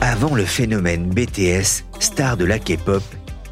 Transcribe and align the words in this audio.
Avant 0.00 0.34
le 0.34 0.44
phénomène 0.44 1.08
BTS, 1.08 1.84
star 2.00 2.36
de 2.36 2.44
la 2.44 2.58
K-pop, 2.58 3.02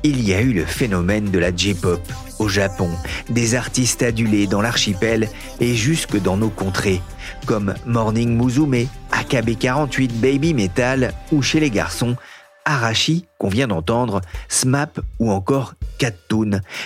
il 0.02 0.26
y 0.26 0.34
a 0.34 0.40
eu 0.40 0.52
le 0.52 0.64
phénomène 0.64 1.30
de 1.30 1.38
la 1.38 1.54
J-pop 1.54 2.00
au 2.38 2.48
Japon, 2.48 2.90
des 3.28 3.54
artistes 3.54 4.02
adulés 4.02 4.46
dans 4.46 4.60
l'archipel 4.60 5.28
et 5.60 5.74
jusque 5.74 6.20
dans 6.20 6.36
nos 6.36 6.48
contrées, 6.48 7.00
comme 7.46 7.74
Morning 7.86 8.36
Musume, 8.36 8.88
AKB48 9.12 10.10
Baby 10.14 10.54
Metal 10.54 11.12
ou 11.30 11.42
chez 11.42 11.60
les 11.60 11.70
garçons, 11.70 12.16
Arashi, 12.64 13.26
qu'on 13.38 13.48
vient 13.48 13.68
d'entendre, 13.68 14.20
SMAP 14.48 15.00
ou 15.18 15.30
encore 15.30 15.74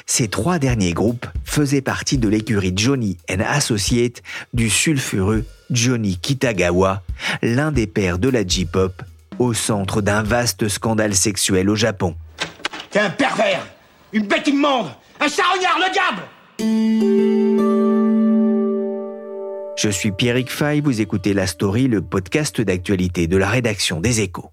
Ces 0.06 0.28
trois 0.28 0.58
derniers 0.58 0.92
groupes 0.92 1.26
faisaient 1.44 1.80
partie 1.82 2.18
de 2.18 2.28
l'écurie 2.28 2.72
Johnny 2.74 3.16
and 3.30 3.42
Associate 3.46 4.22
du 4.52 4.70
sulfureux 4.70 5.44
Johnny 5.70 6.18
Kitagawa, 6.18 7.02
l'un 7.42 7.72
des 7.72 7.86
pères 7.86 8.18
de 8.18 8.28
la 8.28 8.46
J-pop, 8.46 9.02
au 9.38 9.54
centre 9.54 10.02
d'un 10.02 10.22
vaste 10.22 10.68
scandale 10.68 11.14
sexuel 11.14 11.70
au 11.70 11.76
Japon. 11.76 12.16
T'es 12.90 13.00
un 13.00 13.10
pervers 13.10 13.66
Une 14.12 14.26
bête 14.26 14.46
immonde 14.46 14.88
Un 15.20 15.28
charognard, 15.28 15.78
le 15.78 15.92
diable 15.92 16.22
Je 19.76 19.88
suis 19.88 20.12
Pierrick 20.12 20.50
Fay, 20.50 20.80
vous 20.80 21.00
écoutez 21.00 21.34
La 21.34 21.46
Story, 21.46 21.88
le 21.88 22.00
podcast 22.00 22.60
d'actualité 22.60 23.26
de 23.26 23.36
la 23.36 23.48
rédaction 23.48 24.00
des 24.00 24.20
Échos. 24.20 24.50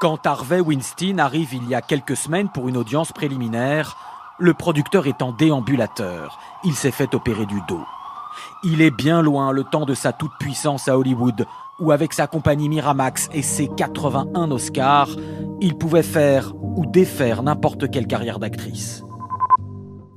Quand 0.00 0.26
Harvey 0.26 0.60
Weinstein 0.60 1.20
arrive 1.20 1.52
il 1.52 1.68
y 1.68 1.74
a 1.74 1.82
quelques 1.82 2.16
semaines 2.16 2.48
pour 2.48 2.70
une 2.70 2.78
audience 2.78 3.12
préliminaire, 3.12 3.98
le 4.38 4.54
producteur 4.54 5.06
est 5.06 5.20
en 5.20 5.30
déambulateur. 5.30 6.38
Il 6.64 6.74
s'est 6.74 6.90
fait 6.90 7.14
opérer 7.14 7.44
du 7.44 7.60
dos. 7.68 7.84
Il 8.64 8.80
est 8.80 8.90
bien 8.90 9.20
loin 9.20 9.52
le 9.52 9.62
temps 9.62 9.84
de 9.84 9.92
sa 9.92 10.14
toute-puissance 10.14 10.88
à 10.88 10.96
Hollywood, 10.96 11.44
où 11.80 11.92
avec 11.92 12.14
sa 12.14 12.26
compagnie 12.26 12.70
Miramax 12.70 13.28
et 13.34 13.42
ses 13.42 13.68
81 13.68 14.50
Oscars, 14.50 15.10
il 15.60 15.76
pouvait 15.76 16.02
faire 16.02 16.54
ou 16.62 16.86
défaire 16.86 17.42
n'importe 17.42 17.90
quelle 17.90 18.06
carrière 18.06 18.38
d'actrice. 18.38 19.04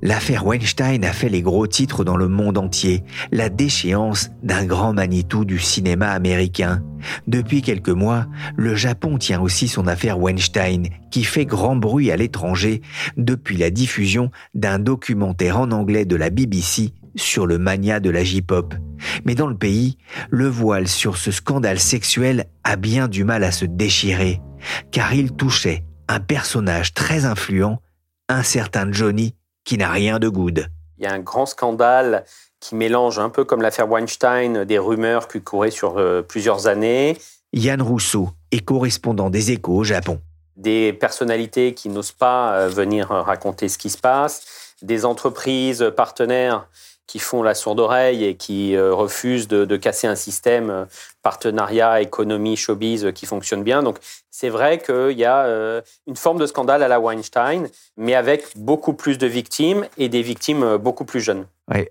L'affaire 0.04 0.46
Weinstein 0.46 1.02
a 1.02 1.14
fait 1.14 1.30
les 1.30 1.40
gros 1.40 1.66
titres 1.66 2.04
dans 2.04 2.18
le 2.18 2.28
monde 2.28 2.58
entier, 2.58 3.02
la 3.32 3.48
déchéance 3.48 4.30
d'un 4.42 4.66
grand 4.66 4.92
Manitou 4.92 5.46
du 5.46 5.58
cinéma 5.58 6.10
américain. 6.10 6.82
Depuis 7.26 7.62
quelques 7.62 7.88
mois, 7.88 8.26
le 8.54 8.74
Japon 8.74 9.16
tient 9.16 9.40
aussi 9.40 9.66
son 9.66 9.86
affaire 9.86 10.20
Weinstein, 10.20 10.88
qui 11.10 11.24
fait 11.24 11.46
grand 11.46 11.74
bruit 11.74 12.10
à 12.10 12.18
l'étranger 12.18 12.82
depuis 13.16 13.56
la 13.56 13.70
diffusion 13.70 14.30
d'un 14.52 14.78
documentaire 14.78 15.58
en 15.58 15.70
anglais 15.70 16.04
de 16.04 16.16
la 16.16 16.28
BBC 16.28 16.92
sur 17.16 17.46
le 17.46 17.56
mania 17.56 17.98
de 17.98 18.10
la 18.10 18.24
J-pop. 18.24 18.74
Mais 19.24 19.34
dans 19.34 19.46
le 19.46 19.56
pays, 19.56 19.96
le 20.28 20.48
voile 20.48 20.86
sur 20.86 21.16
ce 21.16 21.30
scandale 21.30 21.80
sexuel 21.80 22.44
a 22.62 22.76
bien 22.76 23.08
du 23.08 23.24
mal 23.24 23.42
à 23.42 23.52
se 23.52 23.64
déchirer, 23.64 24.42
car 24.90 25.14
il 25.14 25.32
touchait 25.32 25.86
un 26.08 26.20
personnage 26.20 26.92
très 26.92 27.24
influent, 27.24 27.80
un 28.28 28.42
certain 28.42 28.92
Johnny 28.92 29.34
qui 29.64 29.78
n'a 29.78 29.90
rien 29.90 30.18
de 30.18 30.28
good. 30.28 30.68
Il 30.98 31.04
y 31.04 31.06
a 31.06 31.12
un 31.12 31.18
grand 31.18 31.46
scandale 31.46 32.24
qui 32.60 32.74
mélange 32.74 33.18
un 33.18 33.30
peu 33.30 33.44
comme 33.44 33.62
l'affaire 33.62 33.90
Weinstein 33.90 34.64
des 34.64 34.78
rumeurs 34.78 35.28
qui 35.28 35.42
couraient 35.42 35.70
sur 35.70 35.98
euh, 35.98 36.22
plusieurs 36.22 36.66
années. 36.66 37.18
Yann 37.52 37.82
Rousseau 37.82 38.30
est 38.52 38.64
correspondant 38.64 39.30
des 39.30 39.50
échos 39.50 39.76
au 39.76 39.84
Japon. 39.84 40.20
Des 40.56 40.92
personnalités 40.92 41.74
qui 41.74 41.88
n'osent 41.88 42.12
pas 42.12 42.54
euh, 42.54 42.68
venir 42.68 43.08
raconter 43.08 43.68
ce 43.68 43.76
qui 43.76 43.90
se 43.90 43.98
passe, 43.98 44.74
des 44.82 45.04
entreprises 45.04 45.92
partenaires 45.96 46.68
qui 47.06 47.18
font 47.18 47.42
la 47.42 47.54
sourde 47.54 47.80
oreille 47.80 48.24
et 48.24 48.34
qui 48.36 48.76
euh, 48.76 48.94
refusent 48.94 49.48
de, 49.48 49.76
casser 49.76 50.06
un 50.06 50.14
système 50.14 50.70
euh, 50.70 50.84
partenariat, 51.22 52.00
économie, 52.00 52.56
showbiz 52.56 53.04
euh, 53.04 53.12
qui 53.12 53.26
fonctionne 53.26 53.62
bien. 53.62 53.82
Donc 53.82 53.98
c'est 54.30 54.48
vrai 54.48 54.78
qu'il 54.78 55.18
y 55.18 55.24
a 55.24 55.82
une 56.08 56.16
forme 56.16 56.38
de 56.38 56.46
scandale 56.46 56.82
à 56.82 56.88
la 56.88 56.98
Weinstein, 56.98 57.68
mais 57.96 58.14
avec 58.14 58.46
beaucoup 58.56 58.94
plus 58.94 59.16
de 59.16 59.26
victimes 59.26 59.86
et 59.96 60.08
des 60.08 60.22
victimes 60.22 60.76
beaucoup 60.76 61.04
plus 61.04 61.20
jeunes. 61.20 61.46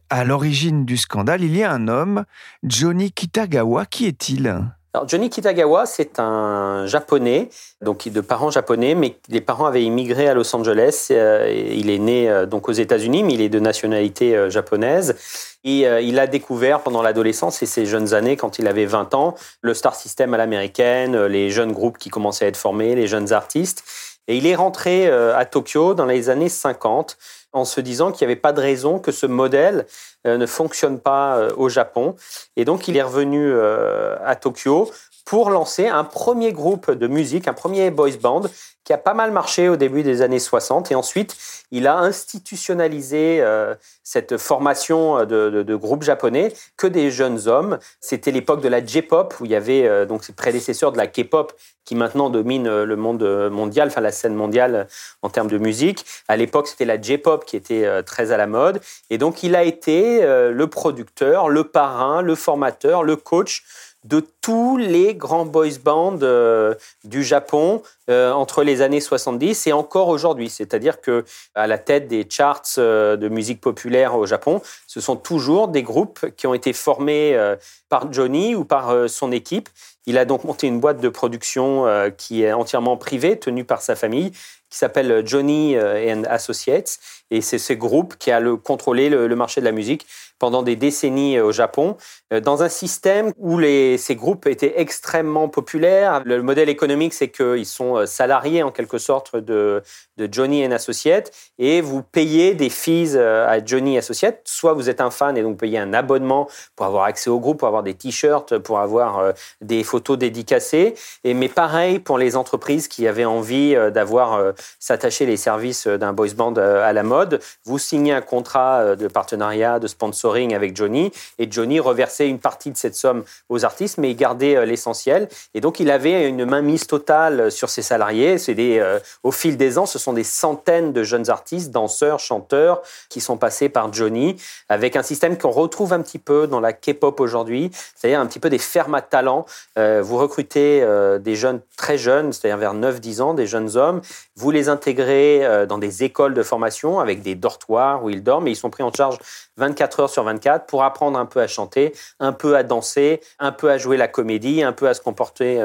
À 0.10 0.26
l'origine 0.26 0.84
du 0.84 0.98
scandale, 0.98 1.42
il 1.42 1.56
y 1.56 1.64
a 1.64 1.72
un 1.72 1.88
homme, 1.88 2.26
Johnny 2.64 3.14
Kitagawa. 3.14 3.86
Qui 3.86 4.08
est-il? 4.08 4.62
Alors 4.96 5.10
Johnny 5.10 5.32
Kitagawa, 5.32 5.88
c'est 5.88 6.20
un 6.20 6.86
japonais, 6.86 7.50
donc 7.82 8.08
de 8.08 8.22
parents 8.22 8.52
japonais, 8.52 8.94
mais 8.94 9.16
les 9.28 9.42
parents 9.42 9.66
avaient 9.66 9.84
immigré 9.84 10.28
à 10.28 10.36
Los 10.36 10.56
Angeles. 10.56 11.08
Euh, 11.10 11.52
il 11.52 11.90
est 11.90 11.98
né 11.98 12.30
euh, 12.30 12.46
donc 12.46 12.70
aux 12.70 12.74
États-Unis, 12.74 13.24
mais 13.24 13.34
il 13.34 13.42
est 13.42 13.50
de 13.50 13.60
nationalité 13.60 14.36
euh, 14.36 14.52
japonaise. 14.52 15.16
Et 15.64 15.86
il 16.02 16.20
a 16.20 16.28
découvert 16.28 16.82
pendant 16.82 17.02
l'adolescence 17.02 17.64
et 17.64 17.66
ses 17.66 17.86
jeunes 17.86 18.14
années, 18.14 18.36
quand 18.36 18.60
il 18.60 18.68
avait 18.68 18.84
20 18.84 19.14
ans, 19.14 19.34
le 19.62 19.74
star 19.74 19.96
system 19.96 20.34
à 20.34 20.38
l'américaine, 20.38 21.26
les 21.28 21.52
jeunes 21.52 21.72
groupes 21.72 21.98
qui 21.98 22.10
commençaient 22.10 22.44
à 22.44 22.48
être 22.50 22.58
formés, 22.58 22.96
les 22.96 23.08
jeunes 23.08 23.32
artistes. 23.32 23.86
Et 24.28 24.36
il 24.36 24.46
est 24.46 24.56
rentré 24.56 25.10
à 25.10 25.46
Tokyo 25.46 25.94
dans 25.94 26.06
les 26.06 26.30
années 26.30 26.50
50 26.50 27.18
en 27.54 27.66
se 27.66 27.80
disant 27.80 28.12
qu'il 28.12 28.28
n'y 28.28 28.34
avait 28.34 28.42
pas 28.42 28.54
de 28.54 28.60
raison 28.60 29.00
que 29.00 29.12
ce 29.12 29.26
modèle 29.26 29.86
ne 30.26 30.46
fonctionne 30.46 31.00
pas 31.00 31.48
au 31.56 31.70
Japon. 31.70 32.16
Et 32.56 32.66
donc 32.66 32.88
il 32.88 32.98
est 32.98 33.02
revenu 33.04 33.54
à 33.60 34.36
Tokyo 34.36 34.92
pour 35.26 35.50
lancer 35.50 35.88
un 35.88 36.04
premier 36.04 36.52
groupe 36.54 36.92
de 36.92 37.08
musique, 37.08 37.48
un 37.48 37.54
premier 37.54 37.92
boys 37.92 38.18
band 38.22 38.44
qui 38.84 38.92
a 38.92 38.98
pas 38.98 39.14
mal 39.14 39.32
marché 39.32 39.70
au 39.70 39.78
début 39.78 40.04
des 40.04 40.22
années 40.22 40.40
60 40.40 40.92
et 40.92 40.96
ensuite 40.96 41.38
il 41.72 41.88
a 41.88 41.98
institutionnalisé 41.98 43.38
euh, 43.40 43.76
cette 44.04 44.38
formation 44.38 45.20
de, 45.20 45.50
de, 45.50 45.64
de, 45.64 45.76
groupe 45.76 46.04
japonais 46.04 46.54
que 46.76 46.86
des 46.88 47.10
jeunes 47.10 47.48
hommes. 47.48 47.80
C'était 48.02 48.32
l'époque 48.32 48.62
de 48.62 48.68
la 48.68 48.86
J-pop 48.86 49.34
où 49.40 49.46
il 49.46 49.52
y 49.52 49.56
avait 49.56 49.88
euh, 49.88 50.06
donc 50.06 50.26
ses 50.26 50.34
prédécesseurs 50.34 50.92
de 50.92 50.98
la 50.98 51.08
K-pop 51.08 51.54
qui 51.86 51.96
maintenant 51.96 52.30
domine 52.30 52.84
le 52.84 52.96
monde 52.96 53.50
mondial, 53.50 53.90
enfin 53.90 54.02
la 54.02 54.12
scène 54.12 54.36
mondiale 54.36 54.88
en 55.22 55.30
termes 55.30 55.50
de 55.50 55.58
musique. 55.58 56.06
À 56.28 56.38
l'époque, 56.38 56.68
c'était 56.68 56.86
la 56.86 57.02
J-pop 57.02 57.46
qui 57.46 57.56
était 57.56 57.86
euh, 57.86 58.02
très 58.02 58.32
à 58.32 58.38
la 58.38 58.48
mode 58.48 58.82
et 59.10 59.18
donc 59.18 59.44
il 59.44 59.56
a 59.56 59.64
été 59.64 60.24
euh, 60.24 60.52
le 60.52 60.68
producteur, 60.68 61.50
le 61.50 61.64
parrain, 61.64 62.22
le 62.22 62.36
formateur, 62.36 63.04
le 63.04 63.16
coach 63.16 63.64
de 64.04 64.26
tous 64.42 64.78
les 64.78 65.16
grands 65.16 65.46
boys 65.46 65.80
bands 65.84 66.20
euh, 66.22 66.76
du 67.04 67.24
Japon 67.24 67.82
euh, 68.10 68.34
entre 68.34 68.64
les 68.64 68.82
années 68.82 69.00
70 69.00 69.68
et 69.68 69.72
encore 69.72 70.10
aujourd'hui. 70.10 70.50
C'est-à-dire 70.50 71.00
que 71.00 71.24
à 71.56 71.68
la 71.68 71.78
tête 71.78 72.10
des 72.10 72.28
charts 72.30 72.64
euh, 72.78 73.16
de 73.16 73.30
musique 73.30 73.62
populaire 73.62 74.16
au 74.16 74.26
Japon, 74.26 74.62
ce 74.88 75.00
sont 75.00 75.16
toujours 75.16 75.70
des 75.70 75.84
groupes 75.84 76.26
qui 76.36 76.46
ont 76.46 76.54
été 76.54 76.74
formés 76.74 77.34
euh, 77.34 77.56
par 77.88 78.12
Johnny 78.12 78.56
ou 78.56 78.66
par 78.66 79.08
son 79.08 79.32
équipe. 79.32 79.70
Il 80.06 80.18
a 80.18 80.26
donc 80.26 80.44
monté 80.44 80.68
une 80.68 80.82
boîte 80.82 81.00
de 81.00 81.08
production 81.08 81.86
qui 82.18 82.44
est 82.44 82.52
entièrement 82.52 82.98
privée, 82.98 83.40
tenue 83.40 83.64
par 83.64 83.82
sa 83.82 83.96
famille, 83.96 84.32
qui 84.70 84.78
s'appelle 84.78 85.22
Johnny 85.26 85.78
and 85.78 86.24
Associates. 86.28 86.98
Et 87.30 87.42
c'est 87.42 87.60
ce 87.60 87.72
groupe 87.72 88.16
qui 88.18 88.32
a 88.32 88.40
le, 88.40 88.58
contrôlé 88.58 89.10
le 89.10 89.36
marché 89.36 89.62
de 89.62 89.66
la 89.66 89.72
musique 89.72 90.08
pendant 90.40 90.64
des 90.64 90.76
décennies 90.76 91.40
au 91.40 91.52
Japon, 91.52 91.98
euh, 92.32 92.40
dans 92.40 92.64
un 92.64 92.70
système 92.70 93.32
où 93.38 93.60
ces 93.98 94.16
groupes 94.16 94.48
étaient 94.48 94.74
extrêmement 94.78 95.48
populaires. 95.48 96.22
Le 96.26 96.42
modèle 96.42 96.70
économique, 96.70 97.14
c'est 97.14 97.30
qu'ils 97.30 97.66
sont 97.66 98.06
salariés 98.06 98.64
en 98.64 98.72
quelque 98.72 98.98
sorte 98.98 99.36
de, 99.36 99.82
Johnny 100.18 100.66
and 100.66 100.72
Associates 100.72 101.32
et 101.58 101.82
vous 101.82 102.04
payez 102.04 102.54
des 102.54 102.70
fees 102.70 103.18
à 103.18 103.64
Johnny 103.64 103.98
Associates. 103.98 104.42
Soit 104.46 104.74
vous 104.74 104.90
êtes 104.90 105.02
un 105.02 105.10
fan 105.12 105.38
et 105.38 105.42
donc 105.42 105.58
payez 105.58 105.80
un 105.80 105.94
abonnement 105.94 106.48
pour 106.76 106.86
avoir 106.86 107.06
accès 107.06 107.30
au 107.30 107.40
groupe, 107.40 107.60
pour 107.60 107.68
avoir 107.68 107.84
des 107.84 107.94
t-shirts, 107.94 108.58
pour 108.60 108.80
avoir 108.80 109.20
euh, 109.20 109.32
des 109.62 109.84
photos 109.84 110.18
dédicacées. 110.18 110.96
Mais 111.24 111.50
pareil 111.50 112.00
pour 112.00 112.18
les 112.18 112.36
entreprises 112.36 112.88
qui 112.88 113.08
avaient 113.08 113.26
envie 113.26 113.76
euh, 113.76 113.90
d'avoir 113.90 114.34
euh, 114.34 114.52
s'attacher 114.80 115.26
les 115.26 115.38
services 115.38 115.88
d'un 115.88 116.14
boys 116.14 116.34
band 116.36 116.54
à 116.56 116.94
la 116.94 117.04
mode. 117.04 117.40
Vous 117.66 117.80
signez 117.80 118.14
un 118.14 118.22
contrat 118.22 118.96
de 118.96 119.08
partenariat, 119.08 119.80
de 119.80 119.88
sponsoring 119.88 120.33
avec 120.34 120.76
Johnny, 120.76 121.12
et 121.38 121.48
Johnny 121.50 121.80
reversait 121.80 122.28
une 122.28 122.40
partie 122.40 122.72
de 122.72 122.78
cette 122.78 122.96
somme 122.96 123.24
aux 123.50 123.66
artistes, 123.66 123.98
mais 123.98 124.12
il 124.12 124.16
gardait 124.16 124.66
l'essentiel. 124.66 125.30
Et 125.54 125.62
donc, 125.62 125.80
il 125.80 125.92
avait 125.92 126.28
une 126.28 126.46
mainmise 126.46 126.88
totale 126.88 127.52
sur 127.52 127.70
ses 127.70 127.82
salariés. 127.82 128.38
C'est 128.38 128.56
des, 128.56 128.84
au 129.24 129.32
fil 129.32 129.58
des 129.58 129.78
ans, 129.78 129.86
ce 129.86 130.00
sont 130.00 130.14
des 130.14 130.24
centaines 130.24 130.92
de 130.92 131.04
jeunes 131.04 131.30
artistes, 131.30 131.72
danseurs, 131.72 132.20
chanteurs, 132.20 132.82
qui 133.10 133.22
sont 133.22 133.38
passés 133.38 133.70
par 133.70 133.94
Johnny, 133.94 134.36
avec 134.70 134.96
un 134.96 135.04
système 135.04 135.38
qu'on 135.38 135.52
retrouve 135.52 135.94
un 135.94 136.02
petit 136.02 136.20
peu 136.20 136.48
dans 136.48 136.60
la 136.60 136.74
K-pop 136.74 137.20
aujourd'hui, 137.20 137.72
c'est-à-dire 137.96 138.20
un 138.20 138.26
petit 138.26 138.40
peu 138.40 138.50
des 138.50 138.58
fermes 138.58 138.96
à 138.96 139.02
talent. 139.02 139.46
Euh, 139.78 140.02
vous 140.04 140.18
recrutez 140.18 140.82
euh, 140.82 141.20
des 141.20 141.36
jeunes 141.36 141.62
très 141.78 141.98
jeunes, 141.98 142.34
c'est-à-dire 142.34 142.58
vers 142.58 142.74
9-10 142.74 143.22
ans, 143.22 143.34
des 143.34 143.48
jeunes 143.48 143.76
hommes, 143.78 144.02
vous 144.36 144.52
les 144.52 144.70
intégrez 144.70 145.46
euh, 145.46 145.66
dans 145.66 145.78
des 145.78 146.04
écoles 146.04 146.34
de 146.34 146.44
formation 146.44 147.00
avec 147.00 147.22
des 147.22 147.36
dortoirs 147.36 148.04
où 148.04 148.10
ils 148.10 148.24
dorment 148.24 148.48
et 148.48 148.52
ils 148.52 148.56
sont 148.56 148.70
pris 148.70 148.84
en 148.84 148.92
charge 148.92 149.18
24 149.58 150.00
heures 150.02 150.10
sur 150.14 150.24
24 150.24 150.66
pour 150.66 150.84
apprendre 150.84 151.20
un 151.20 151.26
peu 151.26 151.42
à 151.42 151.48
chanter, 151.48 151.94
un 152.20 152.32
peu 152.34 152.56
à 152.56 152.64
danser, 152.64 153.22
un 153.40 153.52
peu 153.52 153.70
à 153.70 153.78
jouer 153.78 153.98
la 153.98 154.08
comédie, 154.08 154.64
un 154.64 154.74
peu 154.74 154.88
à 154.88 154.94
se 154.94 155.02
comporter 155.02 155.64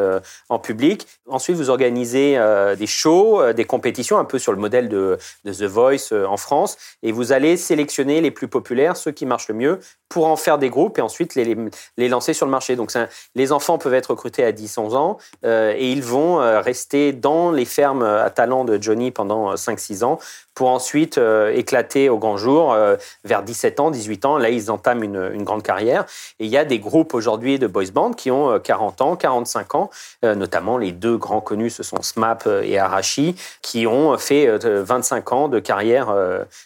en 0.48 0.58
public. 0.58 1.06
Ensuite, 1.26 1.56
vous 1.56 1.70
organisez 1.70 2.38
des 2.78 2.86
shows, 2.86 3.52
des 3.52 3.64
compétitions, 3.64 4.18
un 4.18 4.24
peu 4.24 4.38
sur 4.38 4.52
le 4.52 4.58
modèle 4.58 4.88
de, 4.88 5.18
The 5.44 5.62
Voice 5.62 6.12
en 6.12 6.36
France, 6.36 6.76
et 7.02 7.12
vous 7.12 7.32
allez 7.32 7.56
sélectionner 7.56 8.20
les 8.20 8.30
plus 8.30 8.48
populaires, 8.48 8.96
ceux 8.96 9.12
qui 9.12 9.26
marchent 9.26 9.48
le 9.48 9.54
mieux, 9.54 9.80
pour 10.08 10.26
en 10.26 10.36
faire 10.36 10.58
des 10.58 10.70
groupes 10.70 10.98
et 10.98 11.02
ensuite 11.02 11.34
les, 11.34 11.56
les, 11.96 12.08
lancer 12.08 12.32
sur 12.32 12.46
le 12.46 12.50
marché. 12.50 12.76
Donc 12.76 12.92
les 13.34 13.52
enfants 13.52 13.78
peuvent 13.78 13.94
être 13.94 14.10
recrutés 14.10 14.44
à 14.44 14.52
10-11 14.52 14.96
ans 14.96 15.18
euh, 15.44 15.74
et 15.76 15.92
ils 15.92 16.02
vont 16.02 16.40
euh, 16.40 16.60
rester 16.60 17.12
dans 17.12 17.50
les 17.50 17.64
fermes 17.64 18.02
à 18.02 18.30
talent 18.30 18.64
de 18.64 18.80
Johnny 18.80 19.10
pendant 19.10 19.54
5-6 19.54 20.02
euh, 20.02 20.06
ans 20.06 20.18
pour 20.58 20.70
ensuite 20.70 21.20
éclater 21.54 22.08
au 22.08 22.18
grand 22.18 22.36
jour 22.36 22.76
vers 23.24 23.44
17 23.44 23.78
ans, 23.78 23.90
18 23.92 24.24
ans. 24.24 24.38
Là, 24.38 24.50
ils 24.50 24.72
entament 24.72 25.04
une, 25.04 25.44
grande 25.44 25.62
carrière. 25.62 26.04
Et 26.40 26.46
il 26.46 26.50
y 26.50 26.56
a 26.56 26.64
des 26.64 26.80
groupes 26.80 27.14
aujourd'hui 27.14 27.60
de 27.60 27.68
boys 27.68 27.92
band 27.92 28.12
qui 28.12 28.32
ont 28.32 28.58
40 28.58 29.00
ans, 29.02 29.14
45 29.14 29.74
ans, 29.76 29.90
notamment 30.24 30.76
les 30.76 30.90
deux 30.90 31.16
grands 31.16 31.40
connus, 31.40 31.70
ce 31.70 31.84
sont 31.84 32.02
SMAP 32.02 32.48
et 32.64 32.76
Arashi, 32.76 33.36
qui 33.62 33.86
ont 33.86 34.18
fait 34.18 34.48
25 34.66 35.32
ans 35.32 35.48
de 35.48 35.60
carrière 35.60 36.12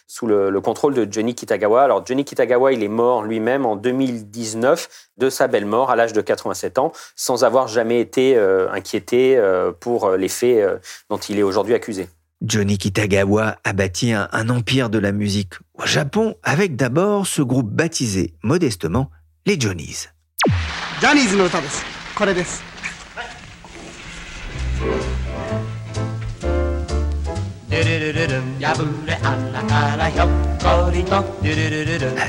sous 0.07 0.25
le, 0.25 0.49
le 0.49 0.61
contrôle 0.61 0.95
de 0.95 1.07
Johnny 1.11 1.35
Kitagawa. 1.35 1.83
Alors 1.83 2.03
Johnny 2.03 2.25
Kitagawa, 2.25 2.73
il 2.73 2.83
est 2.83 2.87
mort, 2.87 3.21
lui, 3.21 3.33
lui-même 3.33 3.65
en 3.65 3.75
2019 3.75 5.09
de 5.17 5.29
sa 5.29 5.47
belle 5.47 5.65
mort 5.65 5.89
à 5.89 5.95
l'âge 5.95 6.13
de 6.13 6.21
87 6.21 6.77
ans, 6.77 6.91
sans 7.15 7.43
avoir 7.43 7.67
jamais 7.67 7.99
été 7.99 8.35
euh, 8.37 8.71
inquiété 8.71 9.35
euh, 9.37 9.71
pour 9.71 10.11
les 10.11 10.29
faits 10.29 10.57
euh, 10.57 10.77
dont 11.09 11.17
il 11.17 11.39
est 11.39 11.43
aujourd'hui 11.43 11.73
accusé. 11.73 12.07
Johnny 12.43 12.77
Kitagawa 12.77 13.55
a 13.63 13.73
bâti 13.73 14.11
un, 14.11 14.49
empire 14.49 14.89
de 14.89 14.99
la 14.99 15.13
musique 15.13 15.53
au 15.75 15.85
Japon 15.85 16.35
avec 16.43 16.75
d'abord 16.75 17.25
ce 17.25 17.41
groupe 17.41 17.71
baptisé 17.71 18.33
modestement 18.43 19.09
les 19.45 19.57
Johnnies. 19.57 20.07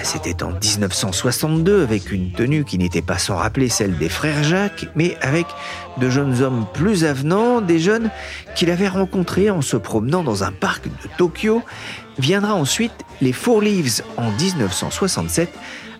C'était 0.03 0.43
en 0.43 0.53
1962 0.53 1.83
avec 1.83 2.11
une 2.13 2.33
tenue 2.33 2.65
qui 2.65 2.79
n'était 2.79 3.03
pas 3.03 3.19
sans 3.19 3.37
rappeler 3.37 3.69
celle 3.69 3.99
des 3.99 4.09
frères 4.09 4.43
Jacques, 4.43 4.87
mais 4.95 5.17
avec 5.21 5.47
de 5.99 6.09
jeunes 6.09 6.41
hommes 6.43 6.67
plus 6.73 7.05
avenants, 7.05 7.61
des 7.61 7.79
jeunes 7.79 8.11
qu'il 8.55 8.71
avait 8.71 8.89
rencontrés 8.89 9.51
en 9.51 9.61
se 9.61 9.77
promenant 9.77 10.23
dans 10.23 10.45
un 10.45 10.53
parc 10.53 10.87
de 10.87 11.09
Tokyo. 11.19 11.63
Viendra 12.19 12.55
ensuite 12.55 12.95
les 13.21 13.33
Four 13.33 13.61
Leaves 13.61 14.03
en 14.17 14.31
1967 14.31 15.53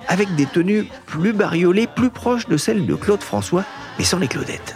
avec 0.09 0.35
des 0.37 0.47
tenues 0.47 0.87
plus 1.07 1.33
bariolées, 1.33 1.87
plus 1.87 2.11
proches 2.11 2.47
de 2.49 2.57
celles 2.57 2.87
de 2.87 2.95
Claude 2.95 3.23
François, 3.23 3.65
mais 3.99 4.05
sans 4.05 4.19
les 4.19 4.29
Claudettes. 4.29 4.75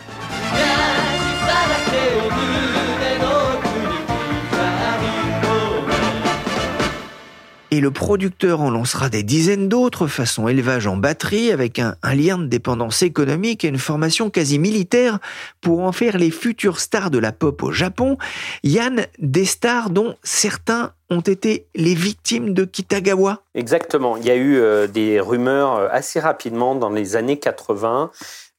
Et 7.70 7.81
le 7.81 7.91
producteur 7.91 8.61
en 8.61 8.70
lancera 8.70 9.09
des 9.09 9.23
dizaines 9.23 9.69
d'autres 9.69 10.06
façon 10.06 10.49
élevage 10.49 10.87
en 10.87 10.97
batterie 10.97 11.53
avec 11.53 11.79
un, 11.79 11.97
lien 12.15 12.38
de 12.38 12.47
dépendance 12.47 13.03
économique 13.03 13.65
et 13.65 13.69
une 13.69 13.79
formation 13.79 14.31
quasi 14.31 14.59
militaire 14.59 15.19
pour 15.61 15.81
en 15.81 15.93
faire 15.93 16.19
les 16.19 16.31
futures 16.31 16.81
stars 16.81 17.11
de 17.11 17.19
la 17.19 17.32
pop 17.32 17.62
au 17.62 17.73
Japon. 17.73 18.17
Yann, 18.65 19.06
des 19.19 19.44
stars 19.44 19.91
dont 19.91 20.17
certains 20.23 20.93
ont 21.11 21.20
été 21.20 21.67
les 21.75 21.94
victimes 21.94 22.55
de 22.55 22.65
Kitagawa 22.65 23.43
Exactement. 23.55 24.17
Il 24.17 24.25
y 24.25 24.31
a 24.31 24.37
eu 24.37 24.56
euh, 24.56 24.87
des 24.87 25.20
rumeurs 25.20 25.76
euh, 25.76 25.88
assez 25.91 26.20
rapidement 26.20 26.75
dans 26.75 26.91
les 26.91 27.17
années 27.17 27.38
80 27.38 28.11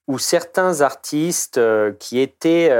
où 0.07 0.17
certains 0.17 0.81
artistes 0.81 1.59
euh, 1.59 1.91
qui 1.99 2.19
étaient 2.19 2.71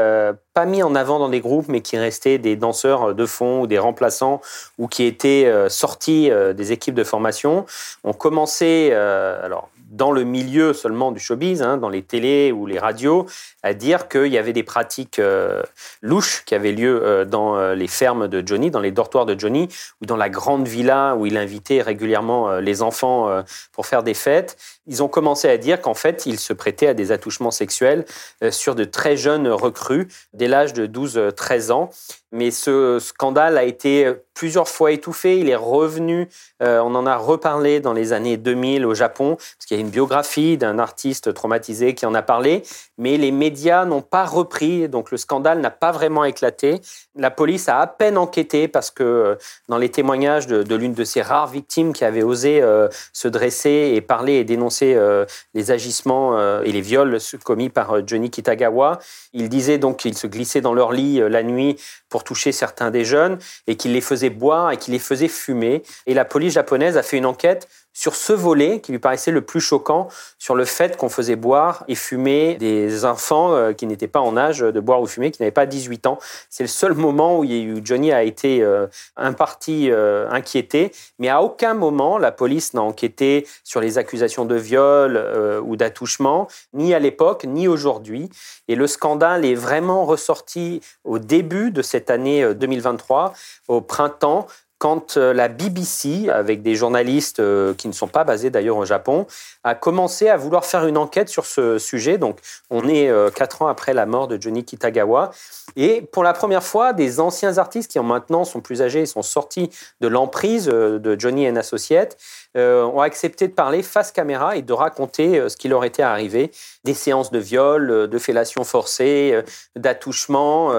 mis 0.66 0.84
en 0.84 0.96
avant 0.96 1.20
dans 1.20 1.30
des 1.30 1.40
groupes, 1.40 1.68
mais 1.68 1.82
qui 1.82 1.98
restaient 1.98 2.38
des 2.38 2.56
danseurs 2.56 3.14
de 3.14 3.26
fond 3.26 3.62
ou 3.62 3.68
des 3.68 3.80
remplaçants, 3.80 4.42
ou 4.78 4.88
qui 4.88 5.04
étaient 5.04 5.46
euh, 5.46 5.70
sortis 5.70 6.30
des 6.56 6.72
équipes 6.72 6.96
de 6.96 7.04
formation, 7.04 7.66
ont 8.04 8.14
commencé, 8.14 8.92
alors 8.92 9.70
dans 9.90 10.12
le 10.12 10.24
milieu 10.24 10.74
seulement 10.74 11.12
du 11.12 11.20
showbiz, 11.20 11.62
hein, 11.62 11.78
dans 11.78 11.90
les 11.90 12.04
télés 12.04 12.52
ou 12.52 12.66
les 12.66 12.80
radios, 12.80 13.26
à 13.64 13.74
dire 13.74 14.08
qu'il 14.08 14.28
y 14.28 14.38
avait 14.38 14.54
des 14.54 14.64
pratiques 14.64 15.20
euh, 15.20 15.64
louches 16.02 16.44
qui 16.46 16.56
avaient 16.56 16.72
lieu 16.72 17.02
euh, 17.04 17.26
dans 17.26 17.58
euh, 17.58 17.76
les 17.76 17.88
fermes 17.88 18.28
de 18.28 18.46
Johnny, 18.46 18.72
dans 18.72 18.80
les 18.80 18.92
dortoirs 18.92 19.26
de 19.26 19.38
Johnny, 19.38 19.68
ou 20.02 20.06
dans 20.06 20.16
la 20.16 20.30
grande 20.30 20.68
villa 20.68 21.16
où 21.18 21.26
il 21.26 21.38
invitait 21.38 21.82
régulièrement 21.82 22.58
les 22.58 22.82
enfants 22.82 23.44
pour 23.72 23.86
faire 23.86 24.04
des 24.04 24.14
fêtes. 24.14 24.58
Ils 24.88 25.02
ont 25.04 25.08
commencé 25.08 25.50
à 25.50 25.58
dire 25.58 25.82
qu'en 25.82 25.94
fait, 25.94 26.26
il 26.26 26.40
se 26.40 26.54
prêtait 26.54 26.88
à 26.88 26.94
des 26.94 27.12
attouchements 27.12 27.52
sexuels 27.52 28.06
sur 28.52 28.76
de 28.76 28.84
très 28.84 29.18
jeunes 29.18 29.48
recrues, 29.48 30.08
dès 30.34 30.48
l'âge 30.50 30.74
de 30.74 30.88
12-13 30.88 31.72
ans. 31.72 31.90
Mais 32.32 32.52
ce 32.52 33.00
scandale 33.00 33.58
a 33.58 33.64
été 33.64 34.14
plusieurs 34.36 34.68
fois 34.68 34.92
étouffé. 34.92 35.40
Il 35.40 35.50
est 35.50 35.56
revenu, 35.56 36.30
on 36.60 36.94
en 36.94 37.08
a 37.08 37.18
reparlé 37.18 37.80
dans 37.80 37.92
les 37.92 38.14
années 38.14 38.38
2000 38.38 38.86
au 38.86 38.94
Japon, 38.94 39.36
parce 39.36 39.66
qu'il 39.66 39.78
y 39.78 39.80
a 39.80 39.82
une 39.82 39.90
biographie 39.90 40.56
d'un 40.56 40.78
artiste 40.78 41.34
traumatisé 41.34 41.96
qui 41.96 42.06
en 42.06 42.14
a 42.14 42.22
parlé. 42.22 42.62
Mais 43.00 43.18
les 43.18 43.32
médias 43.32 43.86
n'ont 43.86 44.02
pas 44.02 44.26
repris, 44.26 44.90
donc 44.90 45.12
le 45.12 45.18
scandale 45.18 45.60
n'a 45.60 45.72
pas 45.72 45.92
vraiment 45.92 46.24
éclaté. 46.24 46.82
La 47.16 47.32
police 47.32 47.70
a 47.70 47.80
à 47.80 47.88
peine 47.88 48.18
enquêté 48.18 48.68
parce 48.68 48.92
que 48.92 49.04
euh, 49.04 49.36
dans 49.68 49.78
les 49.78 49.90
témoignages 49.90 50.48
de, 50.48 50.76
l'une 50.76 50.94
de 50.94 51.04
ces 51.04 51.22
rares 51.22 51.48
victimes 51.48 51.94
qui 51.94 52.06
avait 52.06 52.24
osé 52.24 52.62
euh, 52.62 52.88
se 53.14 53.28
dresser 53.28 53.92
et 53.94 54.02
parler 54.02 54.34
et 54.34 54.44
dénoncer 54.44 54.96
euh, 54.96 55.26
les 55.54 55.72
agissements 55.72 56.60
et 56.62 56.72
les 56.72 56.82
viols 56.82 57.18
commis 57.44 57.70
par 57.70 58.06
Johnny 58.08 58.30
Kitagawa, 58.30 59.00
il 59.34 59.50
disait 59.50 59.78
donc 59.78 59.98
qu'il 59.98 60.18
se 60.18 60.28
glissait 60.40 60.62
dans 60.62 60.74
leur 60.74 60.94
lit 60.94 61.20
la 61.20 61.44
nuit 61.44 61.76
pour 62.08 62.24
toucher 62.24 62.52
certains 62.52 62.92
des 62.92 63.04
jeunes 63.04 63.38
et 63.68 63.76
qu'il 63.76 63.92
les 63.92 64.02
faisait 64.02 64.30
boire 64.30 64.72
et 64.72 64.78
qu'il 64.78 64.94
les 64.94 65.00
faisait 65.00 65.28
fumer. 65.28 65.84
Et 66.08 66.14
la 66.14 66.24
police 66.24 66.54
japonaise 66.54 66.96
a 66.96 67.04
fait 67.04 67.18
une 67.18 67.26
enquête 67.26 67.68
sur 68.00 68.16
ce 68.16 68.32
volet 68.32 68.80
qui 68.80 68.94
lui 68.94 69.00
paraissait 69.00 69.30
le 69.30 69.42
plus 69.42 69.60
choquant, 69.60 70.08
sur 70.38 70.56
le 70.56 70.64
fait 70.64 70.96
qu'on 70.96 71.10
faisait 71.10 71.36
boire 71.36 71.84
et 71.90 71.96
fumer 71.96 72.56
des 72.56 73.04
enfants 73.04 73.54
euh, 73.54 73.74
qui 73.74 73.88
n'étaient 73.88 74.08
pas 74.08 74.22
en 74.22 74.38
âge 74.38 74.60
de 74.60 74.80
boire 74.80 75.02
ou 75.02 75.06
fumer, 75.06 75.32
qui 75.32 75.42
n'avaient 75.42 75.52
pas 75.52 75.66
18 75.66 76.08
ans. 76.08 76.18
C'est 76.50 76.64
le 76.64 76.70
seul 76.70 76.94
moment 76.94 77.38
où 77.38 77.46
Johnny 77.84 78.14
a 78.14 78.24
été 78.24 78.64
euh, 78.64 78.88
un 79.18 79.34
parti 79.34 79.92
euh, 79.92 80.30
inquiété, 80.32 80.94
mais 81.18 81.28
à 81.28 81.42
aucun 81.42 81.74
moment 81.74 82.18
la 82.18 82.32
police 82.32 82.74
n'a 82.74 82.82
enquêté 82.82 83.46
sur 83.66 83.82
les 83.82 83.98
accusations 83.98 84.46
de 84.46 84.56
viol 84.56 85.62
ou 85.66 85.76
d'attouchement, 85.76 86.48
ni 86.74 86.94
à 86.94 87.00
l'époque, 87.00 87.44
ni 87.44 87.68
aujourd'hui. 87.68 88.30
Et 88.70 88.76
le 88.76 88.88
scandale 88.88 89.44
est 89.44 89.56
vraiment 89.56 90.06
ressorti 90.06 90.80
au 91.04 91.20
début 91.20 91.72
de 91.72 91.82
cette 91.82 92.10
année 92.10 92.54
2023, 92.56 93.34
au 93.68 93.82
printemps, 93.82 94.48
quand 94.80 95.18
euh, 95.18 95.34
la 95.34 95.50
BBC, 95.50 96.30
avec 96.30 96.62
des 96.62 96.74
journalistes 96.74 97.42
euh, 97.42 97.74
qui 97.74 97.90
ne 97.90 97.94
sont 97.94 98.08
pas 98.08 98.24
basés 98.24 98.50
d'ailleurs 98.50 98.78
au 98.78 98.86
Japon, 98.86 99.28
a 99.66 99.76
commencé 99.76 100.30
à 100.30 100.38
vouloir 100.38 100.66
faire 100.66 100.88
une 100.88 100.98
enquête 100.98 101.28
sur 101.28 101.46
ce 101.46 101.78
sujet. 101.78 102.18
Donc, 102.18 102.40
on 102.70 102.88
est 102.88 103.10
euh, 103.10 103.30
quatre 103.30 103.62
ans 103.62 103.68
après 103.68 103.94
la 103.94 104.06
mort 104.06 104.30
de 104.30 104.42
Johnny 104.42 104.64
Kitagawa. 104.64 105.32
Et 105.76 106.02
pour 106.02 106.24
la 106.24 106.32
première 106.32 106.64
fois, 106.64 106.94
des 106.94 107.20
anciens 107.20 107.58
artistes 107.58 107.92
qui 107.92 108.00
maintenant 108.00 108.46
sont 108.46 108.62
plus 108.62 108.82
âgés 108.82 109.02
et 109.02 109.06
sont 109.06 109.22
sortis 109.22 109.70
de 110.00 110.08
l'emprise 110.08 110.66
de 110.66 111.20
Johnny 111.20 111.48
and 111.50 111.58
Associates 111.58 112.18
ont 112.56 113.00
accepté 113.00 113.48
de 113.48 113.54
parler 113.54 113.84
face 113.84 114.12
caméra 114.12 114.56
et 114.56 114.62
de 114.62 114.74
raconter 114.74 115.48
ce 115.50 115.56
qui 115.56 115.68
leur 115.68 115.86
était 115.86 116.02
arrivé. 116.02 116.52
Des 116.84 116.94
séances 116.94 117.32
de 117.32 117.40
viol, 117.40 118.08
de 118.10 118.18
fellation 118.18 118.64
forcée, 118.64 119.40
d'attouchement, 119.76 120.74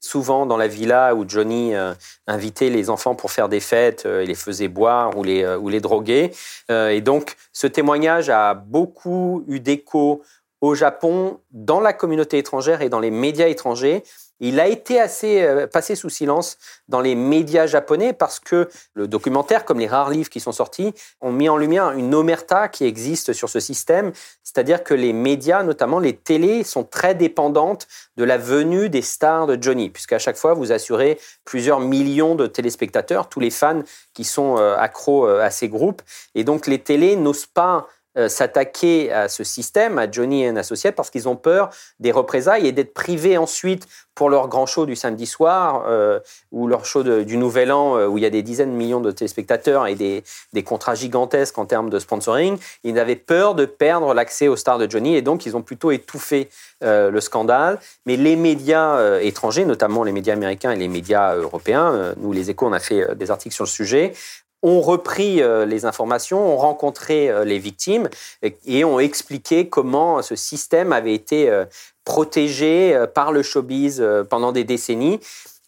souvent 0.00 0.46
dans 0.46 0.56
la 0.56 0.66
villa 0.66 1.14
où 1.14 1.28
Johnny 1.28 1.74
invitait 2.26 2.70
les 2.70 2.90
enfants 2.90 3.14
pour 3.14 3.30
faire 3.30 3.48
des 3.48 3.60
fêtes, 3.60 4.04
euh, 4.06 4.22
il 4.22 4.28
les 4.28 4.34
faisait 4.34 4.68
boire 4.68 5.16
ou 5.16 5.24
les, 5.24 5.42
euh, 5.42 5.58
ou 5.58 5.68
les 5.68 5.80
droguer. 5.80 6.32
Euh, 6.70 6.88
et 6.88 7.00
donc, 7.00 7.36
ce 7.52 7.66
témoignage 7.66 8.30
a 8.30 8.54
beaucoup 8.54 9.44
eu 9.48 9.60
d'écho 9.60 10.22
au 10.62 10.76
Japon, 10.76 11.40
dans 11.50 11.80
la 11.80 11.92
communauté 11.92 12.38
étrangère 12.38 12.82
et 12.82 12.88
dans 12.88 13.00
les 13.00 13.10
médias 13.10 13.48
étrangers. 13.48 14.04
Il 14.38 14.58
a 14.60 14.68
été 14.68 15.00
assez 15.00 15.42
euh, 15.42 15.66
passé 15.66 15.94
sous 15.96 16.08
silence 16.08 16.56
dans 16.88 17.00
les 17.00 17.16
médias 17.16 17.66
japonais 17.66 18.12
parce 18.12 18.38
que 18.38 18.68
le 18.94 19.08
documentaire, 19.08 19.64
comme 19.64 19.80
les 19.80 19.88
rares 19.88 20.10
livres 20.10 20.30
qui 20.30 20.38
sont 20.40 20.52
sortis, 20.52 20.94
ont 21.20 21.32
mis 21.32 21.48
en 21.48 21.56
lumière 21.56 21.90
une 21.92 22.14
omerta 22.14 22.68
qui 22.68 22.84
existe 22.84 23.32
sur 23.32 23.48
ce 23.48 23.58
système. 23.58 24.12
C'est-à-dire 24.44 24.84
que 24.84 24.94
les 24.94 25.12
médias, 25.12 25.64
notamment 25.64 25.98
les 25.98 26.16
télés, 26.16 26.62
sont 26.62 26.84
très 26.84 27.16
dépendantes 27.16 27.88
de 28.16 28.22
la 28.22 28.38
venue 28.38 28.88
des 28.88 29.02
stars 29.02 29.48
de 29.48 29.60
Johnny, 29.60 29.90
puisqu'à 29.90 30.20
chaque 30.20 30.36
fois, 30.36 30.54
vous 30.54 30.70
assurez 30.70 31.18
plusieurs 31.44 31.80
millions 31.80 32.36
de 32.36 32.46
téléspectateurs, 32.46 33.28
tous 33.28 33.40
les 33.40 33.50
fans 33.50 33.82
qui 34.14 34.24
sont 34.24 34.58
euh, 34.58 34.76
accros 34.76 35.26
euh, 35.26 35.42
à 35.42 35.50
ces 35.50 35.68
groupes. 35.68 36.02
Et 36.36 36.44
donc, 36.44 36.68
les 36.68 36.78
télés 36.78 37.16
n'osent 37.16 37.46
pas 37.46 37.88
euh, 38.18 38.28
s'attaquer 38.28 39.10
à 39.10 39.30
ce 39.30 39.42
système, 39.42 39.98
à 39.98 40.10
Johnny 40.10 40.42
et 40.42 40.48
un 40.48 40.56
associé, 40.56 40.92
parce 40.92 41.08
qu'ils 41.08 41.30
ont 41.30 41.36
peur 41.36 41.70
des 41.98 42.12
représailles 42.12 42.66
et 42.66 42.72
d'être 42.72 42.92
privés 42.92 43.38
ensuite 43.38 43.86
pour 44.14 44.28
leur 44.28 44.48
grand 44.48 44.66
show 44.66 44.84
du 44.84 44.94
samedi 44.94 45.24
soir 45.24 45.86
euh, 45.88 46.20
ou 46.50 46.66
leur 46.66 46.84
show 46.84 47.02
du 47.02 47.38
Nouvel 47.38 47.72
An 47.72 47.96
euh, 47.96 48.06
où 48.06 48.18
il 48.18 48.24
y 48.24 48.26
a 48.26 48.30
des 48.30 48.42
dizaines 48.42 48.72
de 48.72 48.76
millions 48.76 49.00
de 49.00 49.10
téléspectateurs 49.10 49.86
et 49.86 49.94
des, 49.94 50.22
des 50.52 50.62
contrats 50.62 50.94
gigantesques 50.94 51.56
en 51.56 51.64
termes 51.64 51.88
de 51.88 51.98
sponsoring. 51.98 52.58
Ils 52.84 52.98
avaient 52.98 53.16
peur 53.16 53.54
de 53.54 53.64
perdre 53.64 54.12
l'accès 54.12 54.46
aux 54.46 54.56
stars 54.56 54.76
de 54.76 54.90
Johnny 54.90 55.16
et 55.16 55.22
donc 55.22 55.46
ils 55.46 55.56
ont 55.56 55.62
plutôt 55.62 55.90
étouffé 55.90 56.50
le 56.82 57.20
scandale. 57.20 57.78
Mais 58.06 58.16
les 58.16 58.34
médias 58.34 59.20
étrangers, 59.20 59.64
notamment 59.64 60.02
les 60.02 60.10
médias 60.10 60.34
américains 60.34 60.72
et 60.72 60.76
les 60.76 60.88
médias 60.88 61.36
européens, 61.36 62.12
nous 62.16 62.32
les 62.32 62.50
échos, 62.50 62.66
on 62.66 62.72
a 62.72 62.80
fait 62.80 63.14
des 63.14 63.30
articles 63.30 63.54
sur 63.54 63.64
le 63.64 63.70
sujet, 63.70 64.12
ont 64.62 64.80
repris 64.80 65.42
euh, 65.42 65.66
les 65.66 65.84
informations, 65.84 66.54
ont 66.54 66.56
rencontré 66.56 67.28
euh, 67.28 67.44
les 67.44 67.58
victimes 67.58 68.08
et 68.64 68.84
ont 68.84 69.00
expliqué 69.00 69.68
comment 69.68 70.22
ce 70.22 70.36
système 70.36 70.92
avait 70.92 71.14
été 71.14 71.50
euh, 71.50 71.64
protégé 72.04 72.98
par 73.14 73.30
le 73.30 73.42
showbiz 73.42 74.04
pendant 74.28 74.50
des 74.50 74.64
décennies 74.64 75.20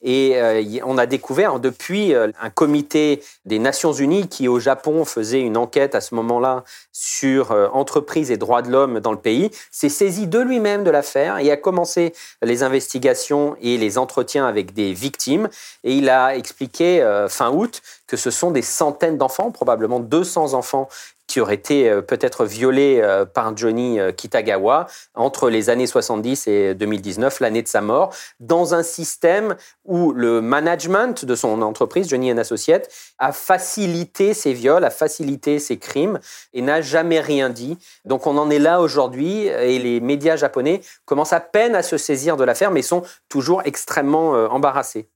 et 0.05 0.37
euh, 0.37 0.63
on 0.85 0.99
a 0.99 1.07
découvert 1.07 1.59
depuis 1.59 2.15
euh, 2.15 2.31
un 2.41 2.51
comité 2.51 3.23
des 3.47 3.59
Nations 3.59 3.93
Unies 3.93 4.29
qui 4.29 4.47
au 4.49 4.61
Japon 4.61 5.05
faisait 5.07 5.41
une 5.41 5.57
enquête 5.57 5.95
à 5.95 6.03
ce 6.03 6.15
moment-là 6.15 6.63
sur 6.93 7.51
euh, 7.51 7.69
entreprises 7.73 8.31
et 8.31 8.37
droits 8.37 8.61
de 8.61 8.71
l'homme 8.71 9.01
dans 9.01 9.13
le 9.13 9.19
pays, 9.19 9.51
s'est 9.71 9.89
saisi 9.89 10.27
de 10.27 10.39
lui-même 10.39 10.85
de 10.85 10.91
l'affaire 10.91 11.39
et 11.39 11.51
a 11.51 11.57
commencé 11.57 12.13
les 12.43 12.63
investigations 12.63 13.57
et 13.63 13.79
les 13.79 13.97
entretiens 13.97 14.47
avec 14.47 14.75
des 14.75 14.93
victimes. 14.93 15.49
Et 15.85 15.95
il 15.95 16.11
a 16.11 16.37
expliqué 16.37 17.03
fin 17.29 17.51
août 17.51 17.81
que 18.07 18.17
ce 18.19 18.31
sont 18.31 18.51
des 18.51 18.63
centaines 18.63 19.17
d'enfants, 19.17 19.51
probablement 19.51 20.01
200 20.01 20.53
enfants 20.53 20.89
qui 21.27 21.41
aurait 21.41 21.55
été 21.55 21.89
euh, 21.89 22.01
peut-être 22.03 22.45
violé 22.45 23.01
euh, 23.03 23.25
par 23.25 23.57
Johnny 23.57 23.99
euh, 23.99 24.13
Kitagawa 24.13 24.87
entre 25.15 25.51
les 25.51 25.71
années 25.71 25.87
70 25.87 26.47
et 26.47 26.75
2019, 26.75 27.41
l'année 27.41 27.63
de 27.63 27.69
sa 27.69 27.81
mort, 27.81 28.15
dans 28.41 28.75
un 28.75 28.83
système 28.83 29.57
où 29.85 30.13
le 30.13 30.41
management 30.41 31.25
de 31.25 31.35
son 31.35 31.63
entreprise, 31.63 32.09
Johnny 32.09 32.31
Associates, 32.33 32.91
a 33.19 33.33
facilité 33.33 34.35
ces 34.35 34.53
viols, 34.53 34.85
a 34.85 34.91
facilité 34.91 35.59
ces 35.59 35.79
crimes 35.79 36.19
et 36.53 36.63
n'a 36.63 36.83
jamais 36.83 37.21
rien 37.21 37.51
dit. 37.51 37.79
Donc 38.05 38.27
on 38.27 38.37
en 38.39 38.51
est 38.51 38.59
là 38.59 38.81
aujourd'hui 38.81 39.47
et 39.47 39.79
les 39.79 40.01
médias 40.01 40.37
japonais 40.37 40.81
commencent 41.05 41.33
à 41.33 41.41
peine 41.41 41.75
à 41.75 41.83
se 41.83 41.97
saisir 41.97 42.37
de 42.37 42.45
l'affaire 42.45 42.71
mais 42.71 42.83
sont 42.83 43.03
toujours 43.29 43.63
extrêmement 43.65 44.31
embarrassés. 44.51 45.09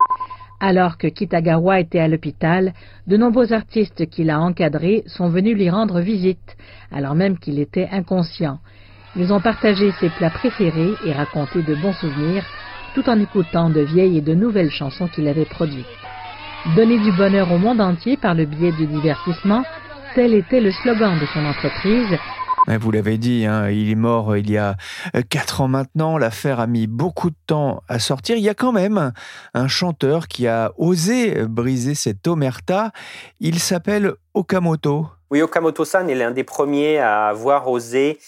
Alors 0.61 0.99
que 0.99 1.07
Kitagawa 1.07 1.79
était 1.79 2.01
à 2.01 2.09
l'hôpital, 2.09 2.73
de 3.07 3.17
nombreux 3.17 3.53
artistes 3.53 4.07
qu'il 4.11 4.29
a 4.29 4.41
encadrés 4.41 5.05
sont 5.07 5.29
venus 5.29 5.57
lui 5.57 5.71
rendre 5.71 6.01
visite, 6.01 6.57
alors 6.91 7.15
même 7.15 7.39
qu'il 7.39 7.61
était 7.61 7.89
inconscient. 7.93 8.59
Ils 9.17 9.33
ont 9.33 9.41
partagé 9.41 9.93
ses 10.01 10.09
plats 10.11 10.31
préférés 10.31 10.95
et 11.07 11.13
raconté 11.13 11.63
de 11.63 11.77
bons 11.77 11.93
souvenirs, 11.93 12.45
tout 12.95 13.09
en 13.09 13.21
écoutant 13.21 13.71
de 13.71 13.81
vieilles 13.81 14.19
et 14.19 14.23
de 14.23 14.35
nouvelles 14.35 14.71
chansons 14.71 15.07
qu'il 15.07 15.29
avait 15.29 15.45
produites. 15.45 15.87
Donner 16.75 16.99
du 16.99 17.13
bonheur 17.13 17.53
au 17.53 17.59
monde 17.59 17.81
entier 17.81 18.17
par 18.17 18.35
le 18.35 18.45
biais 18.45 18.73
du 18.73 18.87
divertissement, 18.87 19.65
tel 20.17 20.35
était 20.35 20.61
le 20.61 20.73
slogan 20.73 21.17
de 21.21 21.27
son 21.27 21.45
entreprise, 21.45 22.19
vous 22.77 22.91
l'avez 22.91 23.17
dit, 23.17 23.47
hein, 23.47 23.71
il 23.71 23.91
est 23.91 23.95
mort 23.95 24.33
euh, 24.33 24.39
il 24.39 24.51
y 24.51 24.59
a 24.59 24.77
euh, 25.17 25.23
quatre 25.29 25.63
ans 25.63 25.69
maintenant. 25.69 26.19
L'affaire 26.19 26.61
a 26.61 26.67
mis 26.67 26.87
beaucoup 26.87 27.31
de 27.31 27.37
temps 27.47 27.83
à 27.89 27.99
sortir. 27.99 28.37
Il 28.37 28.43
y 28.43 28.49
a 28.49 28.55
quand 28.55 28.73
même 28.73 29.13
un 29.55 29.69
chanteur 29.69 30.29
qui 30.29 30.47
a 30.47 30.73
osé 30.77 31.47
briser 31.47 31.95
cette 31.95 32.27
omerta. 32.27 32.93
Il 33.41 33.59
s'appelle 33.59 34.13
Okamoto. 34.35 35.07
Oui, 35.31 35.41
Okamoto-san 35.41 36.11
est 36.11 36.15
l'un 36.15 36.31
des 36.31 36.45
premiers 36.45 36.99
à 36.99 37.29
avoir 37.29 37.69
osé 37.69 38.19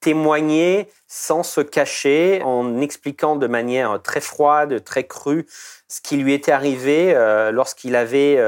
témoigner 0.00 0.88
sans 1.08 1.42
se 1.42 1.60
cacher, 1.60 2.42
en 2.44 2.80
expliquant 2.80 3.36
de 3.36 3.46
manière 3.46 4.00
très 4.02 4.20
froide, 4.20 4.84
très 4.84 5.04
crue, 5.04 5.46
ce 5.88 6.00
qui 6.00 6.16
lui 6.16 6.32
était 6.32 6.52
arrivé 6.52 7.14
euh, 7.14 7.50
lorsqu'il 7.50 7.96
avait 7.96 8.38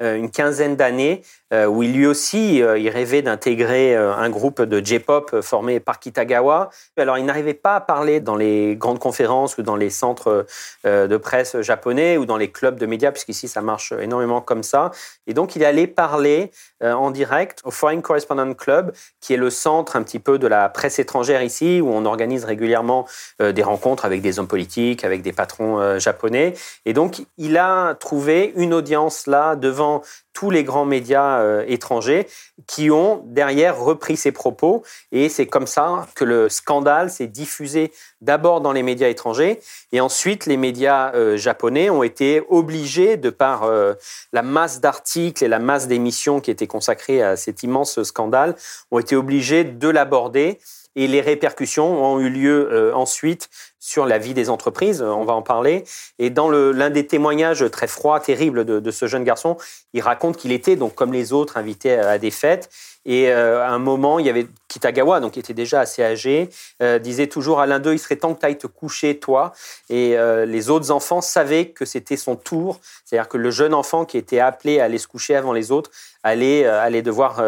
une 0.00 0.30
quinzaine 0.30 0.76
d'années 0.76 1.22
euh, 1.22 1.24
où 1.52 1.82
lui 1.82 2.06
aussi, 2.06 2.62
euh, 2.62 2.78
il 2.78 2.88
rêvait 2.88 3.20
d'intégrer 3.20 3.94
euh, 3.94 4.14
un 4.14 4.30
groupe 4.30 4.62
de 4.62 4.84
J-pop 4.84 5.40
formé 5.42 5.80
par 5.80 6.00
Kitagawa. 6.00 6.70
Alors, 6.96 7.18
il 7.18 7.24
n'arrivait 7.24 7.52
pas 7.52 7.76
à 7.76 7.80
parler 7.80 8.20
dans 8.20 8.36
les 8.36 8.74
grandes 8.76 8.98
conférences 8.98 9.58
ou 9.58 9.62
dans 9.62 9.76
les 9.76 9.90
centres 9.90 10.46
de 10.84 11.16
presse 11.16 11.60
japonais 11.60 12.16
ou 12.16 12.26
dans 12.26 12.36
les 12.36 12.50
clubs 12.50 12.76
de 12.76 12.86
médias, 12.86 13.10
puisqu'ici, 13.10 13.48
ça 13.48 13.60
marche 13.60 13.92
énormément 13.92 14.40
comme 14.40 14.62
ça. 14.62 14.90
Et 15.26 15.34
donc, 15.34 15.56
il 15.56 15.64
allait 15.64 15.86
parler 15.86 16.50
en 16.82 17.10
direct 17.10 17.60
au 17.64 17.70
Foreign 17.70 18.00
Correspondent 18.02 18.56
Club, 18.56 18.92
qui 19.20 19.34
est 19.34 19.36
le 19.36 19.50
centre 19.50 19.96
un 19.96 20.02
petit 20.02 20.18
peu 20.18 20.38
de 20.38 20.46
la 20.46 20.68
presse 20.68 20.98
étrangère 20.98 21.42
ici, 21.42 21.80
où 21.80 21.88
on 21.90 22.04
organise 22.04 22.44
régulièrement 22.44 23.06
des 23.40 23.62
rencontres 23.62 24.04
avec 24.04 24.22
des 24.22 24.38
hommes 24.38 24.48
politiques, 24.48 25.04
avec 25.04 25.22
des 25.22 25.32
patrons 25.32 25.98
japonais. 25.98 26.54
Et 26.84 26.92
donc, 26.92 27.22
il 27.38 27.56
a 27.56 27.94
trouvé 27.94 28.52
une 28.56 28.74
audience 28.74 29.26
là 29.26 29.56
devant 29.56 30.02
tous 30.32 30.50
les 30.50 30.64
grands 30.64 30.84
médias 30.84 31.40
euh, 31.40 31.64
étrangers 31.66 32.26
qui 32.66 32.90
ont 32.90 33.22
derrière 33.26 33.78
repris 33.78 34.16
ses 34.16 34.32
propos. 34.32 34.82
Et 35.10 35.28
c'est 35.28 35.46
comme 35.46 35.66
ça 35.66 36.06
que 36.14 36.24
le 36.24 36.48
scandale 36.48 37.10
s'est 37.10 37.26
diffusé 37.26 37.92
d'abord 38.20 38.60
dans 38.60 38.72
les 38.72 38.82
médias 38.82 39.08
étrangers 39.08 39.60
et 39.92 40.00
ensuite 40.00 40.46
les 40.46 40.56
médias 40.56 41.12
euh, 41.14 41.36
japonais 41.36 41.90
ont 41.90 42.02
été 42.02 42.42
obligés, 42.48 43.16
de 43.16 43.30
par 43.30 43.64
euh, 43.64 43.94
la 44.32 44.42
masse 44.42 44.80
d'articles 44.80 45.44
et 45.44 45.48
la 45.48 45.58
masse 45.58 45.86
d'émissions 45.86 46.40
qui 46.40 46.50
étaient 46.50 46.66
consacrées 46.66 47.22
à 47.22 47.36
cet 47.36 47.62
immense 47.62 48.02
scandale, 48.02 48.54
ont 48.90 48.98
été 48.98 49.16
obligés 49.16 49.64
de 49.64 49.88
l'aborder 49.88 50.58
et 50.94 51.06
les 51.06 51.20
répercussions 51.20 52.04
ont 52.04 52.20
eu 52.20 52.28
lieu 52.28 52.92
ensuite 52.94 53.48
sur 53.84 54.06
la 54.06 54.16
vie 54.18 54.32
des 54.32 54.48
entreprises, 54.48 55.02
on 55.02 55.24
va 55.24 55.32
en 55.32 55.42
parler. 55.42 55.82
Et 56.20 56.30
dans 56.30 56.48
l'un 56.48 56.88
des 56.88 57.04
témoignages 57.04 57.68
très 57.72 57.88
froids, 57.88 58.20
terribles 58.20 58.64
de, 58.64 58.78
de, 58.78 58.90
ce 58.92 59.08
jeune 59.08 59.24
garçon, 59.24 59.56
il 59.92 60.02
raconte 60.02 60.36
qu'il 60.36 60.52
était, 60.52 60.76
donc 60.76 60.94
comme 60.94 61.12
les 61.12 61.32
autres, 61.32 61.56
invité 61.56 61.94
à 61.94 62.16
des 62.16 62.30
fêtes 62.30 62.70
et 63.04 63.30
euh, 63.30 63.62
à 63.62 63.70
un 63.70 63.78
moment, 63.78 64.18
il 64.18 64.26
y 64.26 64.30
avait 64.30 64.46
Kitagawa, 64.68 65.20
donc 65.20 65.32
qui 65.32 65.40
était 65.40 65.54
déjà 65.54 65.80
assez 65.80 66.02
âgé, 66.02 66.48
euh, 66.82 66.98
disait 66.98 67.26
toujours 67.26 67.60
à 67.60 67.66
l'un 67.66 67.80
d'eux, 67.80 67.94
il 67.94 67.98
serait 67.98 68.16
temps 68.16 68.34
que 68.34 68.40
tu 68.40 68.46
ailles 68.46 68.58
te 68.58 68.68
coucher, 68.68 69.18
toi. 69.18 69.52
Et 69.90 70.16
euh, 70.16 70.46
les 70.46 70.70
autres 70.70 70.90
enfants 70.90 71.20
savaient 71.20 71.66
que 71.66 71.84
c'était 71.84 72.16
son 72.16 72.36
tour. 72.36 72.78
C'est-à-dire 73.04 73.28
que 73.28 73.38
le 73.38 73.50
jeune 73.50 73.74
enfant 73.74 74.04
qui 74.04 74.18
était 74.18 74.40
appelé 74.40 74.80
à 74.80 74.84
aller 74.84 74.98
se 74.98 75.08
coucher 75.08 75.34
avant 75.34 75.52
les 75.52 75.72
autres 75.72 75.90
allait, 76.22 76.64
allait 76.64 77.02
devoir 77.02 77.42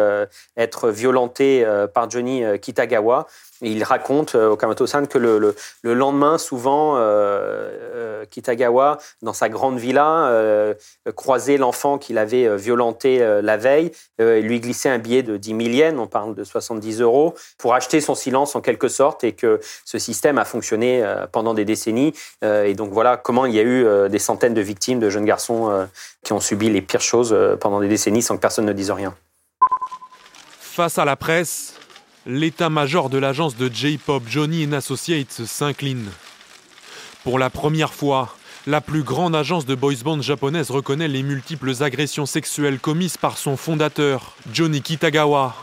être 0.57 0.89
violenté 0.89 1.65
par 1.93 2.09
Johnny 2.09 2.43
Kitagawa. 2.59 3.25
Et 3.61 3.71
il 3.71 3.85
raconte 3.85 4.35
au 4.35 4.57
Kamato-san 4.57 5.07
que 5.07 5.17
le, 5.17 5.39
le, 5.39 5.55
le, 5.81 5.93
lendemain, 5.93 6.37
souvent, 6.37 6.99
Kitagawa, 8.29 8.97
dans 9.21 9.31
sa 9.31 9.47
grande 9.47 9.79
villa, 9.79 10.75
croisait 11.15 11.55
l'enfant 11.55 11.97
qu'il 11.97 12.17
avait 12.17 12.53
violenté 12.57 13.19
la 13.41 13.55
veille 13.55 13.91
et 14.19 14.41
lui 14.41 14.59
glissait 14.59 14.89
un 14.89 14.99
billet 14.99 15.23
de 15.23 15.37
10 15.53 15.77
000 15.79 15.97
on 15.97 16.07
parle 16.07 16.35
de 16.35 16.43
70 16.43 17.01
euros, 17.01 17.35
pour 17.57 17.73
acheter 17.73 18.01
son 18.01 18.15
silence 18.15 18.55
en 18.55 18.61
quelque 18.61 18.87
sorte, 18.87 19.23
et 19.23 19.33
que 19.33 19.59
ce 19.83 19.99
système 19.99 20.37
a 20.37 20.45
fonctionné 20.45 21.03
euh, 21.03 21.27
pendant 21.31 21.53
des 21.53 21.65
décennies. 21.65 22.13
Euh, 22.43 22.65
et 22.65 22.73
donc 22.73 22.91
voilà 22.91 23.17
comment 23.17 23.45
il 23.45 23.53
y 23.53 23.59
a 23.59 23.63
eu 23.63 23.85
euh, 23.85 24.09
des 24.09 24.19
centaines 24.19 24.53
de 24.53 24.61
victimes 24.61 24.99
de 24.99 25.09
jeunes 25.09 25.25
garçons 25.25 25.87
qui 26.23 26.33
ont 26.33 26.39
subi 26.39 26.69
les 26.69 26.81
pires 26.81 27.01
choses 27.01 27.35
pendant 27.59 27.79
des 27.79 27.87
décennies 27.87 28.21
sans 28.21 28.35
que 28.35 28.41
personne 28.41 28.65
ne 28.65 28.73
dise 28.73 28.91
rien. 28.91 29.15
Face 30.59 30.97
à 30.97 31.05
la 31.05 31.15
presse, 31.15 31.75
l'état-major 32.25 33.09
de 33.09 33.17
l'agence 33.17 33.55
de 33.55 33.69
J-Pop 33.71 34.23
Johnny 34.27 34.67
Associates 34.73 35.45
s'incline. 35.45 36.09
Pour 37.23 37.39
la 37.39 37.49
première 37.49 37.93
fois, 37.93 38.35
la 38.67 38.81
plus 38.81 39.03
grande 39.03 39.35
agence 39.35 39.65
de 39.65 39.75
boys 39.75 40.03
band 40.03 40.21
japonaise 40.21 40.71
reconnaît 40.71 41.07
les 41.07 41.23
multiples 41.23 41.71
agressions 41.83 42.25
sexuelles 42.25 42.79
commises 42.79 43.17
par 43.17 43.37
son 43.37 43.57
fondateur, 43.57 44.35
Johnny 44.51 44.81
Kitagawa. 44.81 45.55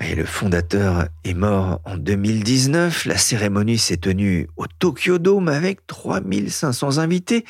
Et 0.00 0.14
le 0.14 0.24
fondateur 0.24 1.06
est 1.24 1.34
mort 1.34 1.80
en 1.84 1.96
2019. 1.96 3.04
La 3.06 3.18
cérémonie 3.18 3.78
s'est 3.78 3.96
tenue 3.98 4.48
au 4.56 4.66
Tokyo 4.66 5.18
Dome 5.18 5.48
avec 5.48 5.86
3500 5.86 6.98
invités, 6.98 7.44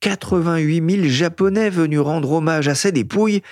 88 0.00 0.90
000 0.90 1.08
Japonais 1.08 1.70
venus 1.70 2.00
rendre 2.00 2.32
hommage 2.32 2.68
à 2.68 2.74
sa 2.74 2.90
dépouille. 2.90 3.42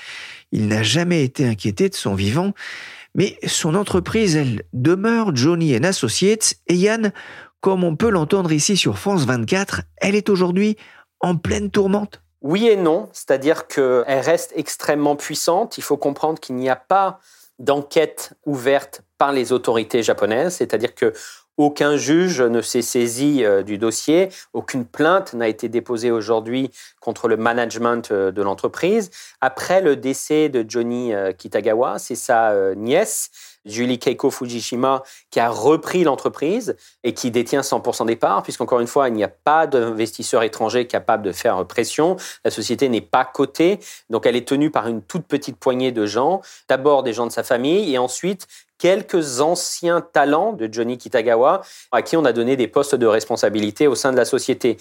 Il 0.52 0.68
n'a 0.68 0.82
jamais 0.82 1.24
été 1.24 1.46
inquiété 1.46 1.88
de 1.88 1.94
son 1.94 2.14
vivant. 2.14 2.54
Mais 3.16 3.38
son 3.46 3.74
entreprise, 3.74 4.36
elle 4.36 4.62
demeure 4.72 5.34
Johnny 5.34 5.74
Associates. 5.74 6.54
Et 6.68 6.76
Yann, 6.76 7.12
comme 7.60 7.84
on 7.84 7.96
peut 7.96 8.10
l'entendre 8.10 8.52
ici 8.52 8.76
sur 8.76 8.98
France 8.98 9.26
24, 9.26 9.82
elle 9.98 10.14
est 10.14 10.28
aujourd'hui 10.28 10.76
en 11.20 11.36
pleine 11.36 11.70
tourmente? 11.70 12.22
Oui 12.42 12.68
et 12.68 12.76
non, 12.76 13.08
c'est-à-dire 13.12 13.66
qu'elle 13.66 14.04
reste 14.20 14.52
extrêmement 14.56 15.16
puissante. 15.16 15.76
Il 15.76 15.82
faut 15.82 15.98
comprendre 15.98 16.40
qu'il 16.40 16.56
n'y 16.56 16.70
a 16.70 16.76
pas 16.76 17.20
d'enquête 17.58 18.32
ouverte 18.46 19.02
par 19.18 19.32
les 19.32 19.52
autorités 19.52 20.02
japonaises, 20.02 20.54
c'est-à-dire 20.54 20.94
que 20.94 21.12
aucun 21.58 21.98
juge 21.98 22.40
ne 22.40 22.62
s'est 22.62 22.80
saisi 22.80 23.44
euh, 23.44 23.62
du 23.62 23.76
dossier, 23.76 24.30
aucune 24.54 24.86
plainte 24.86 25.34
n'a 25.34 25.46
été 25.46 25.68
déposée 25.68 26.10
aujourd'hui 26.10 26.70
contre 27.00 27.28
le 27.28 27.36
management 27.36 28.10
euh, 28.12 28.32
de 28.32 28.40
l'entreprise. 28.40 29.10
Après 29.42 29.82
le 29.82 29.94
décès 29.94 30.48
de 30.48 30.64
Johnny 30.66 31.12
euh, 31.12 31.32
Kitagawa, 31.32 31.98
c'est 31.98 32.14
sa 32.14 32.74
nièce, 32.76 33.30
Julie 33.64 33.98
Keiko 33.98 34.30
Fujishima, 34.30 35.02
qui 35.30 35.40
a 35.40 35.48
repris 35.48 36.04
l'entreprise 36.04 36.76
et 37.04 37.14
qui 37.14 37.30
détient 37.30 37.60
100% 37.60 38.06
des 38.06 38.16
parts, 38.16 38.42
puisqu'encore 38.42 38.80
une 38.80 38.86
fois, 38.86 39.08
il 39.08 39.14
n'y 39.14 39.24
a 39.24 39.28
pas 39.28 39.66
d'investisseurs 39.66 40.42
étrangers 40.42 40.86
capables 40.86 41.22
de 41.22 41.32
faire 41.32 41.66
pression. 41.66 42.16
La 42.44 42.50
société 42.50 42.88
n'est 42.88 43.00
pas 43.00 43.24
cotée, 43.24 43.80
donc 44.08 44.26
elle 44.26 44.36
est 44.36 44.46
tenue 44.46 44.70
par 44.70 44.86
une 44.88 45.02
toute 45.02 45.26
petite 45.26 45.56
poignée 45.56 45.92
de 45.92 46.06
gens, 46.06 46.40
d'abord 46.68 47.02
des 47.02 47.12
gens 47.12 47.26
de 47.26 47.32
sa 47.32 47.42
famille. 47.42 47.92
Et 47.92 47.98
ensuite 47.98 48.46
quelques 48.80 49.40
anciens 49.40 50.00
talents 50.00 50.52
de 50.52 50.68
Johnny 50.72 50.98
Kitagawa 50.98 51.60
à 51.92 52.02
qui 52.02 52.16
on 52.16 52.24
a 52.24 52.32
donné 52.32 52.56
des 52.56 52.66
postes 52.66 52.96
de 52.96 53.06
responsabilité 53.06 53.86
au 53.86 53.94
sein 53.94 54.10
de 54.10 54.16
la 54.16 54.24
société. 54.24 54.78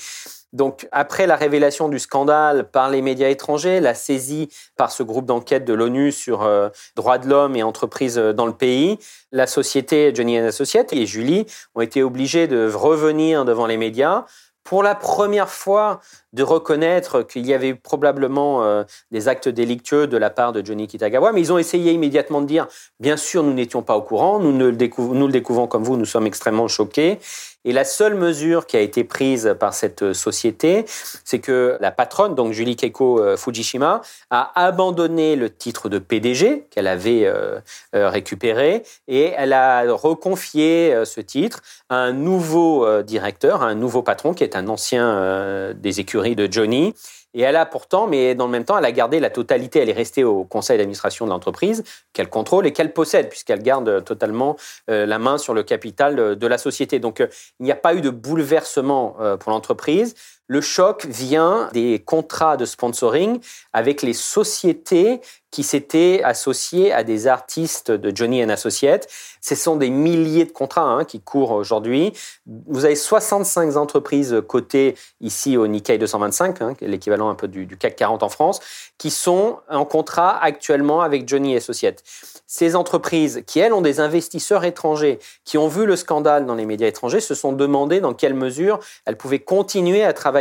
Donc, 0.51 0.87
après 0.91 1.27
la 1.27 1.35
révélation 1.35 1.89
du 1.89 1.99
scandale 1.99 2.71
par 2.71 2.89
les 2.89 3.03
médias 3.03 3.29
étrangers, 3.29 3.79
la 3.79 3.93
saisie 3.93 4.49
par 4.77 4.91
ce 4.91 5.03
groupe 5.03 5.25
d'enquête 5.27 5.63
de 5.63 5.73
l'ONU 5.73 6.11
sur 6.11 6.41
euh, 6.41 6.69
droits 6.95 7.19
de 7.19 7.27
l'homme 7.27 7.55
et 7.55 7.61
entreprises 7.61 8.17
euh, 8.17 8.33
dans 8.33 8.47
le 8.47 8.53
pays, 8.53 8.97
la 9.31 9.45
société 9.45 10.11
Johnny 10.15 10.39
Associates 10.39 10.91
et 10.91 11.05
Julie 11.05 11.45
ont 11.75 11.81
été 11.81 12.01
obligés 12.01 12.47
de 12.47 12.71
revenir 12.73 13.45
devant 13.45 13.67
les 13.67 13.77
médias 13.77 14.25
pour 14.69 14.83
la 14.83 14.93
première 14.93 15.49
fois 15.49 15.99
de 16.31 16.43
reconnaître 16.43 17.23
qu'il 17.23 17.47
y 17.47 17.55
avait 17.55 17.73
probablement 17.73 18.63
euh, 18.63 18.83
des 19.09 19.27
actes 19.27 19.49
délictueux 19.49 20.05
de 20.05 20.15
la 20.15 20.29
part 20.29 20.53
de 20.53 20.63
Johnny 20.63 20.85
Kitagawa, 20.85 21.31
mais 21.31 21.41
ils 21.41 21.51
ont 21.51 21.57
essayé 21.57 21.91
immédiatement 21.91 22.39
de 22.39 22.45
dire, 22.45 22.67
bien 22.99 23.17
sûr, 23.17 23.41
nous 23.41 23.53
n'étions 23.53 23.81
pas 23.81 23.97
au 23.97 24.03
courant, 24.03 24.37
nous, 24.37 24.55
le 24.55 24.71
découvrons 24.71 25.65
comme 25.65 25.83
vous, 25.83 25.97
nous 25.97 26.05
sommes 26.05 26.27
extrêmement 26.27 26.67
choqués. 26.67 27.17
Et 27.65 27.73
la 27.73 27.83
seule 27.83 28.15
mesure 28.15 28.65
qui 28.65 28.77
a 28.77 28.79
été 28.79 29.03
prise 29.03 29.55
par 29.59 29.73
cette 29.73 30.13
société, 30.13 30.85
c'est 31.23 31.39
que 31.39 31.77
la 31.81 31.91
patronne, 31.91 32.35
donc 32.35 32.53
Julie 32.53 32.75
Keiko 32.75 33.19
euh, 33.19 33.37
Fujishima, 33.37 34.01
a 34.29 34.51
abandonné 34.55 35.35
le 35.35 35.49
titre 35.49 35.89
de 35.89 35.99
PDG 35.99 36.67
qu'elle 36.69 36.87
avait 36.87 37.25
euh, 37.25 37.59
récupéré 37.93 38.83
et 39.07 39.33
elle 39.35 39.53
a 39.53 39.83
reconfié 39.93 41.03
ce 41.05 41.21
titre 41.21 41.61
à 41.89 41.95
un 41.95 42.13
nouveau 42.13 43.01
directeur, 43.03 43.61
à 43.61 43.67
un 43.67 43.75
nouveau 43.75 44.03
patron 44.03 44.33
qui 44.33 44.43
est 44.43 44.55
un 44.55 44.67
ancien 44.67 45.73
des 45.73 45.99
écuries 45.99 46.35
de 46.35 46.51
Johnny. 46.51 46.93
Et 47.33 47.41
elle 47.41 47.55
a 47.55 47.65
pourtant, 47.65 48.07
mais 48.07 48.33
dans 48.33 48.45
le 48.45 48.51
même 48.51 48.65
temps, 48.65 48.77
elle 48.77 48.85
a 48.85 48.91
gardé 48.91 49.19
la 49.19 49.29
totalité. 49.29 49.79
Elle 49.79 49.89
est 49.89 49.93
restée 49.93 50.23
au 50.23 50.43
conseil 50.43 50.77
d'administration 50.77 51.25
de 51.25 51.31
l'entreprise, 51.31 51.83
qu'elle 52.13 52.29
contrôle 52.29 52.65
et 52.65 52.73
qu'elle 52.73 52.91
possède, 52.91 53.29
puisqu'elle 53.29 53.61
garde 53.61 54.03
totalement 54.03 54.55
euh, 54.89 55.05
la 55.05 55.19
main 55.19 55.37
sur 55.37 55.53
le 55.53 55.63
capital 55.63 56.35
de 56.37 56.47
la 56.47 56.57
société. 56.57 56.99
Donc, 56.99 57.21
euh, 57.21 57.27
il 57.59 57.65
n'y 57.65 57.71
a 57.71 57.75
pas 57.75 57.93
eu 57.93 58.01
de 58.01 58.09
bouleversement 58.09 59.15
euh, 59.19 59.37
pour 59.37 59.51
l'entreprise. 59.51 60.15
Le 60.51 60.61
choc 60.61 61.05
vient 61.05 61.69
des 61.73 61.99
contrats 61.99 62.57
de 62.57 62.65
sponsoring 62.65 63.39
avec 63.71 64.01
les 64.01 64.13
sociétés 64.13 65.21
qui 65.51 65.61
s'étaient 65.61 66.23
associées 66.23 66.91
à 66.91 67.03
des 67.03 67.27
artistes 67.27 67.91
de 67.91 68.15
Johnny 68.15 68.41
Associates. 68.41 69.07
Ce 69.41 69.53
sont 69.53 69.75
des 69.75 69.91
milliers 69.91 70.45
de 70.45 70.51
contrats 70.51 70.81
hein, 70.81 71.05
qui 71.05 71.21
courent 71.21 71.51
aujourd'hui. 71.51 72.13
Vous 72.47 72.85
avez 72.85 72.95
65 72.95 73.75
entreprises 73.75 74.41
cotées 74.47 74.95
ici 75.21 75.55
au 75.55 75.67
Nikkei 75.67 75.99
225, 75.99 76.61
hein, 76.63 76.73
l'équivalent 76.81 77.29
un 77.29 77.35
peu 77.35 77.47
du, 77.47 77.67
du 77.67 77.77
CAC 77.77 77.95
40 77.95 78.23
en 78.23 78.29
France, 78.29 78.59
qui 78.97 79.11
sont 79.11 79.59
en 79.69 79.85
contrat 79.85 80.43
actuellement 80.43 81.01
avec 81.01 81.29
Johnny 81.29 81.55
Associates 81.55 82.03
ces 82.51 82.75
entreprises 82.75 83.43
qui, 83.45 83.59
elles, 83.59 83.73
ont 83.73 83.81
des 83.81 83.99
investisseurs 83.99 84.63
étrangers, 84.63 85.19
qui 85.45 85.59
ont 85.59 85.67
vu 85.67 85.85
le 85.85 85.95
scandale 85.95 86.47
dans 86.47 86.55
les 86.55 86.65
médias 86.65 86.87
étrangers, 86.87 87.19
se 87.19 87.35
sont 87.35 87.53
demandé 87.53 88.01
dans 88.01 88.15
quelle 88.15 88.33
mesure 88.33 88.79
elles 89.05 89.17
pouvaient 89.17 89.37
continuer 89.37 90.03
à 90.03 90.13
travailler 90.13 90.38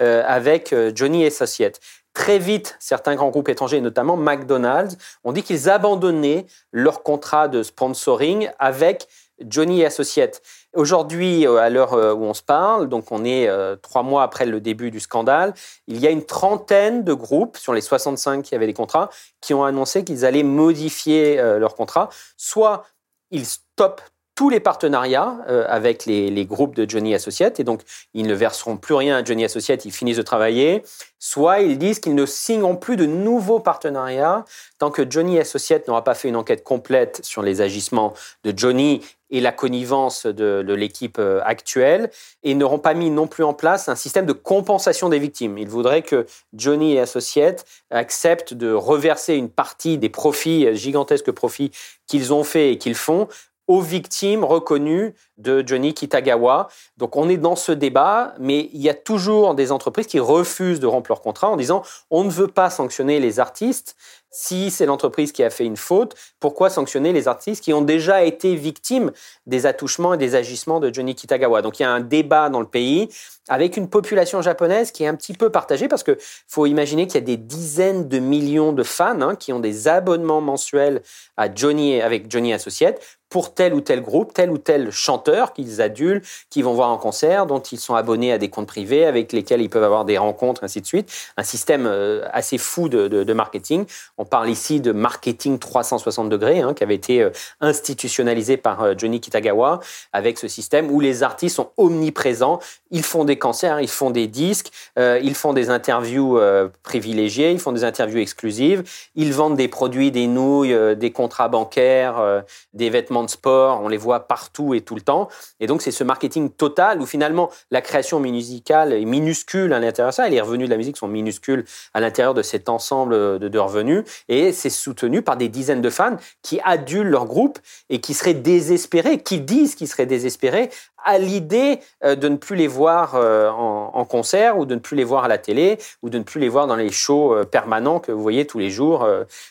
euh, 0.00 0.22
avec 0.26 0.72
euh, 0.72 0.92
Johnny 0.94 1.24
Associates. 1.26 1.80
Très 2.12 2.38
vite, 2.38 2.76
certains 2.78 3.16
grands 3.16 3.30
groupes 3.30 3.48
étrangers, 3.48 3.80
notamment 3.80 4.16
McDonald's, 4.16 4.96
ont 5.24 5.32
dit 5.32 5.42
qu'ils 5.42 5.68
abandonnaient 5.68 6.46
leur 6.72 7.02
contrat 7.02 7.48
de 7.48 7.62
sponsoring 7.62 8.50
avec 8.58 9.08
Johnny 9.40 9.84
Associates. 9.84 10.40
Aujourd'hui, 10.74 11.46
euh, 11.46 11.56
à 11.56 11.70
l'heure 11.70 11.92
où 11.92 12.24
on 12.24 12.34
se 12.34 12.42
parle, 12.42 12.88
donc 12.88 13.10
on 13.10 13.24
est 13.24 13.48
trois 13.82 14.04
mois 14.04 14.22
après 14.22 14.46
le 14.46 14.60
début 14.60 14.90
du 14.90 15.00
scandale, 15.00 15.54
il 15.88 15.98
y 15.98 16.06
a 16.06 16.10
une 16.10 16.24
trentaine 16.24 17.02
de 17.02 17.12
groupes 17.12 17.56
sur 17.56 17.74
les 17.74 17.80
65 17.80 18.42
qui 18.42 18.54
avaient 18.54 18.66
des 18.66 18.74
contrats 18.74 19.10
qui 19.40 19.54
ont 19.54 19.64
annoncé 19.64 20.04
qu'ils 20.04 20.24
allaient 20.24 20.44
modifier 20.44 21.36
leurs 21.36 21.74
contrats. 21.74 22.10
Soit 22.36 22.84
ils 23.32 23.46
stoppent 23.46 24.02
tous 24.34 24.50
les 24.50 24.60
partenariats 24.60 25.36
avec 25.68 26.06
les, 26.06 26.30
les, 26.30 26.44
groupes 26.44 26.74
de 26.74 26.88
Johnny 26.88 27.14
Associates 27.14 27.60
et 27.60 27.64
donc 27.64 27.82
ils 28.14 28.26
ne 28.26 28.34
verseront 28.34 28.76
plus 28.76 28.94
rien 28.94 29.16
à 29.16 29.24
Johnny 29.24 29.44
Associates, 29.44 29.84
ils 29.84 29.92
finissent 29.92 30.16
de 30.16 30.22
travailler. 30.22 30.82
Soit 31.18 31.60
ils 31.60 31.78
disent 31.78 32.00
qu'ils 32.00 32.14
ne 32.14 32.26
signeront 32.26 32.76
plus 32.76 32.96
de 32.96 33.06
nouveaux 33.06 33.60
partenariats 33.60 34.44
tant 34.78 34.90
que 34.90 35.08
Johnny 35.08 35.38
Associates 35.38 35.88
n'aura 35.88 36.04
pas 36.04 36.14
fait 36.14 36.28
une 36.28 36.36
enquête 36.36 36.64
complète 36.64 37.20
sur 37.24 37.42
les 37.42 37.60
agissements 37.60 38.12
de 38.44 38.52
Johnny 38.54 39.00
et 39.30 39.40
la 39.40 39.52
connivence 39.52 40.26
de, 40.26 40.74
l'équipe 40.74 41.18
euh, 41.18 41.40
actuelle 41.44 42.10
et 42.42 42.54
n'auront 42.54 42.78
pas 42.78 42.94
mis 42.94 43.10
non 43.10 43.26
plus 43.26 43.42
en 43.42 43.54
place 43.54 43.88
un 43.88 43.96
système 43.96 44.26
de 44.26 44.32
compensation 44.32 45.08
des 45.08 45.18
victimes. 45.18 45.58
Ils 45.58 45.68
voudraient 45.68 46.02
que 46.02 46.26
Johnny 46.52 46.92
et 46.92 47.00
Associates 47.00 47.64
acceptent 47.90 48.54
de 48.54 48.72
reverser 48.72 49.34
une 49.34 49.50
partie 49.50 49.98
des 49.98 50.08
profits, 50.08 50.66
euh, 50.66 50.74
gigantesques 50.74 51.32
profits 51.32 51.72
qu'ils 52.06 52.32
ont 52.32 52.44
fait 52.44 52.72
et 52.72 52.78
qu'ils 52.78 52.94
font, 52.94 53.28
aux 53.66 53.80
victimes 53.80 54.44
reconnues 54.44 55.14
de 55.38 55.64
Johnny 55.66 55.94
Kitagawa. 55.94 56.68
Donc 56.96 57.16
on 57.16 57.28
est 57.28 57.36
dans 57.36 57.56
ce 57.56 57.72
débat, 57.72 58.34
mais 58.38 58.68
il 58.72 58.80
y 58.80 58.88
a 58.88 58.94
toujours 58.94 59.54
des 59.54 59.72
entreprises 59.72 60.06
qui 60.06 60.20
refusent 60.20 60.80
de 60.80 60.86
rompre 60.86 61.10
leur 61.10 61.20
contrat 61.20 61.48
en 61.48 61.56
disant 61.56 61.82
on 62.10 62.24
ne 62.24 62.30
veut 62.30 62.48
pas 62.48 62.70
sanctionner 62.70 63.20
les 63.20 63.40
artistes. 63.40 63.96
Si 64.30 64.72
c'est 64.72 64.86
l'entreprise 64.86 65.30
qui 65.30 65.44
a 65.44 65.50
fait 65.50 65.64
une 65.64 65.76
faute, 65.76 66.16
pourquoi 66.40 66.68
sanctionner 66.68 67.12
les 67.12 67.28
artistes 67.28 67.62
qui 67.62 67.72
ont 67.72 67.82
déjà 67.82 68.24
été 68.24 68.56
victimes 68.56 69.12
des 69.46 69.64
attouchements 69.64 70.14
et 70.14 70.18
des 70.18 70.34
agissements 70.34 70.80
de 70.80 70.92
Johnny 70.92 71.14
Kitagawa? 71.14 71.62
Donc 71.62 71.78
il 71.78 71.84
y 71.84 71.86
a 71.86 71.90
un 71.90 72.00
débat 72.00 72.50
dans 72.50 72.60
le 72.60 72.66
pays 72.66 73.08
avec 73.48 73.76
une 73.76 73.88
population 73.88 74.42
japonaise 74.42 74.90
qui 74.90 75.04
est 75.04 75.06
un 75.06 75.14
petit 75.14 75.34
peu 75.34 75.50
partagée 75.50 75.86
parce 75.86 76.02
que 76.02 76.18
faut 76.48 76.66
imaginer 76.66 77.06
qu'il 77.06 77.16
y 77.16 77.18
a 77.18 77.26
des 77.26 77.36
dizaines 77.36 78.08
de 78.08 78.18
millions 78.18 78.72
de 78.72 78.82
fans 78.82 79.20
hein, 79.20 79.36
qui 79.36 79.52
ont 79.52 79.60
des 79.60 79.86
abonnements 79.86 80.40
mensuels 80.40 81.02
à 81.36 81.52
Johnny 81.54 82.00
avec 82.00 82.30
Johnny 82.30 82.52
Associates 82.52 83.00
pour 83.34 83.52
tel 83.52 83.74
ou 83.74 83.80
tel 83.80 84.00
groupe, 84.00 84.32
tel 84.32 84.52
ou 84.52 84.58
tel 84.58 84.92
chanteur 84.92 85.54
qu'ils 85.54 85.82
adulent, 85.82 86.22
qui 86.50 86.62
vont 86.62 86.72
voir 86.72 86.90
en 86.90 86.98
concert, 86.98 87.46
dont 87.46 87.58
ils 87.58 87.80
sont 87.80 87.96
abonnés 87.96 88.30
à 88.30 88.38
des 88.38 88.48
comptes 88.48 88.68
privés, 88.68 89.06
avec 89.06 89.32
lesquels 89.32 89.60
ils 89.60 89.68
peuvent 89.68 89.82
avoir 89.82 90.04
des 90.04 90.18
rencontres, 90.18 90.62
ainsi 90.62 90.80
de 90.80 90.86
suite. 90.86 91.10
Un 91.36 91.42
système 91.42 91.84
euh, 91.84 92.28
assez 92.32 92.58
fou 92.58 92.88
de, 92.88 93.32
marketing. 93.32 93.86
On 94.18 94.24
parle 94.24 94.48
ici 94.50 94.80
de 94.80 94.92
marketing 94.92 95.58
360 95.58 96.28
degrés, 96.28 96.60
hein, 96.60 96.74
qui 96.74 96.84
avait 96.84 96.94
été 96.94 97.22
euh, 97.22 97.30
institutionnalisé 97.60 98.56
par 98.56 98.84
euh, 98.84 98.94
Johnny 98.96 99.20
Kitagawa, 99.20 99.80
avec 100.12 100.38
ce 100.38 100.46
système 100.46 100.88
où 100.92 101.00
les 101.00 101.24
artistes 101.24 101.56
sont 101.56 101.70
omniprésents. 101.76 102.60
Ils 102.92 103.02
font 103.02 103.24
des 103.24 103.36
concerts, 103.36 103.80
ils 103.80 103.88
font 103.88 104.10
des 104.10 104.28
disques, 104.28 104.70
ils 104.96 105.34
font 105.34 105.52
des 105.52 105.70
interviews 105.70 106.38
privilégiées, 106.84 107.50
ils 107.50 107.58
font 107.58 107.72
des 107.72 107.82
interviews 107.82 108.20
exclusives, 108.20 108.84
ils 109.16 109.32
vendent 109.32 109.56
des 109.56 109.66
produits, 109.66 110.12
des 110.12 110.28
nouilles, 110.28 110.94
des 110.94 111.10
contrats 111.10 111.48
bancaires, 111.48 112.44
des 112.72 112.90
vêtements 112.90 113.23
sport, 113.30 113.80
on 113.82 113.88
les 113.88 113.96
voit 113.96 114.20
partout 114.20 114.74
et 114.74 114.80
tout 114.80 114.94
le 114.94 115.00
temps. 115.00 115.28
Et 115.60 115.66
donc, 115.66 115.82
c'est 115.82 115.90
ce 115.90 116.04
marketing 116.04 116.50
total 116.50 117.00
où 117.00 117.06
finalement 117.06 117.50
la 117.70 117.80
création 117.80 118.20
musicale 118.20 118.92
est 118.92 119.04
minuscule 119.04 119.72
à 119.72 119.80
l'intérieur 119.80 120.10
de 120.10 120.14
ça, 120.14 120.26
et 120.28 120.30
les 120.30 120.40
revenus 120.40 120.68
de 120.68 120.70
la 120.70 120.76
musique 120.78 120.96
sont 120.96 121.08
minuscules 121.08 121.64
à 121.92 122.00
l'intérieur 122.00 122.34
de 122.34 122.42
cet 122.42 122.68
ensemble 122.68 123.38
de, 123.38 123.48
de 123.48 123.58
revenus. 123.58 124.04
Et 124.28 124.52
c'est 124.52 124.70
soutenu 124.70 125.22
par 125.22 125.36
des 125.36 125.48
dizaines 125.48 125.82
de 125.82 125.90
fans 125.90 126.16
qui 126.42 126.60
adulent 126.64 127.08
leur 127.08 127.26
groupe 127.26 127.58
et 127.90 128.00
qui 128.00 128.14
seraient 128.14 128.34
désespérés, 128.34 129.18
qui 129.18 129.40
disent 129.40 129.74
qu'ils 129.74 129.88
seraient 129.88 130.06
désespérés 130.06 130.70
à 131.04 131.18
l'idée 131.18 131.80
euh, 132.04 132.16
de 132.16 132.28
ne 132.28 132.36
plus 132.36 132.56
les 132.56 132.66
voir 132.66 133.14
euh, 133.14 133.50
en, 133.50 134.04
concert 134.04 134.58
ou 134.58 134.66
de 134.66 134.74
ne 134.74 134.80
plus 134.80 134.96
les 134.96 135.04
voir 135.04 135.24
à 135.24 135.28
la 135.28 135.38
télé 135.38 135.78
ou 136.02 136.10
de 136.10 136.18
ne 136.18 136.24
plus 136.24 136.40
les 136.40 136.48
voir 136.48 136.66
dans 136.66 136.76
les 136.76 136.90
shows 136.90 137.34
euh, 137.34 137.44
permanents 137.44 138.00
que 138.00 138.12
vous 138.12 138.22
voyez 138.22 138.46
tous 138.46 138.58
les 138.58 138.70
jours 138.70 139.06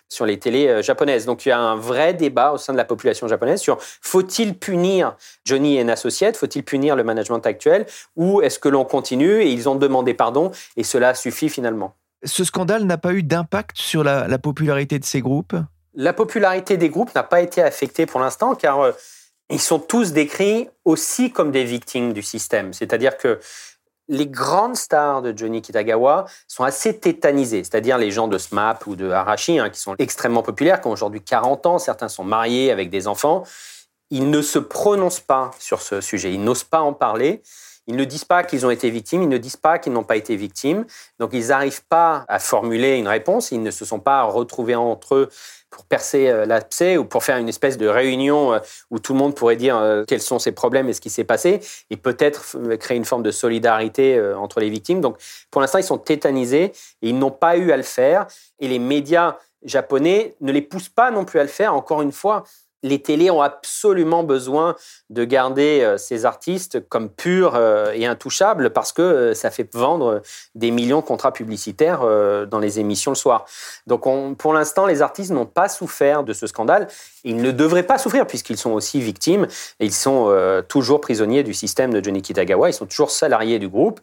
sur 0.10 0.26
les 0.26 0.40
télés 0.40 0.82
japonaises. 0.82 1.26
Donc 1.26 1.46
il 1.46 1.50
y 1.50 1.52
a 1.52 1.60
un 1.60 1.76
vrai 1.76 2.14
débat 2.14 2.52
au 2.52 2.58
sein 2.58 2.74
de 2.74 2.78
la 2.78 2.86
population 2.86 3.28
japonaise 3.28 3.62
sur 3.62 3.78
faut-il 3.80 4.56
punir 4.58 5.16
Johnny 5.46 5.78
et 5.78 5.90
Associates, 5.90 6.38
faut-il 6.38 6.64
punir 6.64 6.96
le 6.96 7.04
management 7.04 7.46
actuel 7.46 7.86
ou 8.16 8.42
est-ce 8.42 8.58
que 8.58 8.70
l'on 8.70 8.86
continue 8.86 9.42
et 9.42 9.52
ils 9.52 9.70
ont 9.70 9.76
demandé 9.76 10.14
pardon 10.14 10.52
et 10.78 10.84
cela 10.84 11.14
suffit 11.14 11.50
finalement. 11.50 11.94
Ce 12.24 12.44
scandale 12.44 12.86
n'a 12.86 12.98
pas 12.98 13.14
eu 13.14 13.22
d'impact 13.22 13.78
sur 13.78 14.04
la 14.04 14.38
popularité 14.40 14.98
de 14.98 15.06
ces 15.06 15.22
groupes? 15.22 15.56
La 15.96 16.14
popularité 16.14 16.78
des 16.78 16.90
groupes 16.90 17.14
n'a 17.14 17.24
pas 17.24 17.42
été 17.42 17.62
affectée 17.62 18.06
pour 18.06 18.20
l'instant 18.20 18.56
car 18.56 18.94
ils 19.50 19.62
sont 19.62 19.80
tous 19.80 20.14
décrits 20.14 20.70
aussi 20.86 21.32
comme 21.32 21.52
des 21.52 21.64
victimes 21.64 22.14
du 22.14 22.22
système. 22.22 22.74
C'est-à-dire 22.74 23.18
que 23.18 23.40
les 24.10 24.28
grandes 24.28 24.76
stars 24.76 25.22
de 25.22 25.36
Johnny 25.36 25.62
Kitagawa 25.62 26.26
sont 26.48 26.64
assez 26.64 27.00
tétanisées, 27.00 27.64
c'est-à-dire 27.64 27.98
les 27.98 28.12
gens 28.12 28.28
de 28.28 28.38
SMAP 28.38 28.86
ou 28.88 28.96
de 28.96 29.10
Arashi, 29.10 29.60
hein, 29.60 29.70
qui 29.70 29.80
sont 29.80 29.96
extrêmement 29.98 30.44
populaires, 30.44 30.82
qui 30.82 30.88
ont 30.88 30.92
aujourd'hui 30.92 31.22
40 31.22 31.66
ans, 31.66 31.80
certains 31.80 32.10
sont 32.10 32.24
mariés 32.24 32.72
avec 32.72 32.90
des 32.90 33.08
enfants. 33.08 33.44
Ils 34.10 34.30
ne 34.30 34.42
se 34.42 34.60
prononcent 34.60 35.22
pas 35.22 35.52
sur 35.58 35.82
ce 35.82 36.02
sujet, 36.02 36.34
ils 36.34 36.44
n'osent 36.44 36.66
pas 36.66 36.82
en 36.82 36.94
parler. 36.94 37.42
Ils 37.86 37.98
ne 37.98 38.06
disent 38.06 38.24
pas 38.24 38.44
qu'ils 38.44 38.66
ont 38.66 38.70
été 38.70 38.90
victimes, 38.90 39.24
ils 39.24 39.30
ne 39.30 39.38
disent 39.38 39.58
pas 39.58 39.78
qu'ils 39.78 39.92
n'ont 39.92 40.06
pas 40.06 40.16
été 40.16 40.38
victimes. 40.38 40.86
Donc 41.20 41.32
ils 41.34 41.48
n'arrivent 41.48 41.86
pas 41.88 42.24
à 42.30 42.40
formuler 42.40 42.96
une 42.96 43.10
réponse, 43.10 43.52
ils 43.52 43.62
ne 43.62 43.72
se 43.72 43.84
sont 43.84 44.00
pas 44.00 44.24
retrouvés 44.24 44.76
entre 44.76 45.16
eux 45.16 45.30
pour 45.74 45.86
percer 45.86 46.28
euh, 46.28 46.46
l'abcès 46.46 46.98
ou 46.98 47.04
pour 47.04 47.24
faire 47.24 47.38
une 47.38 47.50
espèce 47.50 47.78
de 47.78 47.88
réunion 47.88 48.54
euh, 48.54 48.60
où 48.92 49.00
tout 49.00 49.14
le 49.14 49.20
monde 49.20 49.36
pourrait 49.36 49.56
dire 49.56 49.76
euh, 49.76 50.04
quels 50.08 50.22
sont 50.22 50.38
ses 50.38 50.52
problèmes 50.52 50.88
et 50.88 50.94
ce 50.94 51.02
qui 51.02 51.10
s'est 51.10 51.24
passé 51.24 51.62
et 51.90 51.98
peut-être 51.98 52.58
créer 52.78 52.96
une 52.96 53.06
forme 53.06 53.24
de 53.24 53.32
solidarité 53.32 54.22
entre 54.38 54.60
les 54.60 54.70
victimes. 54.70 55.02
Donc 55.02 55.18
pour 55.50 55.62
l'instant, 55.62 55.80
ils 55.80 55.84
sont 55.84 55.98
tétanisés 55.98 56.66
et 57.02 57.10
ils 57.10 57.18
n'ont 57.18 57.32
pas 57.32 57.58
eu 57.58 57.72
à 57.72 57.78
le 57.78 57.84
faire 57.84 58.28
et 58.60 58.68
les 58.68 58.80
médias 58.80 59.38
japonais 59.64 60.36
ne 60.42 60.52
les 60.52 60.62
poussent 60.62 60.90
pas 60.90 61.10
non 61.10 61.26
plus 61.26 61.40
à 61.40 61.44
le 61.44 61.50
faire. 61.50 61.74
Encore 61.74 62.02
une 62.02 62.12
fois, 62.12 62.44
les 62.84 63.00
télés 63.00 63.32
ont 63.32 63.42
absolument 63.42 64.24
besoin 64.24 64.76
de 65.10 65.24
garder 65.24 65.82
euh, 65.82 65.98
ces 65.98 66.26
artistes 66.26 66.88
comme 66.90 67.10
purs 67.10 67.56
euh, 67.56 67.92
et 67.94 68.06
intouchables 68.06 68.72
parce 68.72 68.92
que 68.92 69.02
euh, 69.02 69.34
ça 69.34 69.50
fait 69.50 69.74
vendre 69.74 70.22
des 70.54 70.70
millions 70.70 71.00
de 71.00 71.06
contrats 71.06 71.32
publicitaires 71.32 72.02
dans 72.48 72.60
les 72.60 72.80
émissions 72.80 73.12
le 73.12 73.16
soir. 73.16 73.46
Donc 73.88 74.04
pour 74.38 74.54
l'instant, 74.54 74.86
les 74.86 75.02
artistes 75.02 75.32
n'ont 75.32 75.46
pas 75.46 75.70
souffert 75.70 76.24
de 76.24 76.34
ce 76.34 76.48
scandale. 76.48 76.88
Ils 77.24 77.38
ne 77.38 77.52
devraient 77.52 77.84
pas 77.84 77.98
souffrir 77.98 78.28
puisqu'ils 78.28 78.58
sont 78.58 78.72
aussi 78.72 79.00
victimes 79.00 79.48
ils 79.80 79.94
sont 79.94 80.34
toujours 80.68 81.00
prisonniers 81.00 81.44
du 81.44 81.54
système 81.54 81.94
de 81.94 82.04
Johnny 82.04 82.22
Kitagawa. 82.22 82.70
Ils 82.70 82.74
sont 82.74 82.86
toujours 82.86 83.12
salariés 83.12 83.60
du 83.60 83.70
groupe 83.70 84.02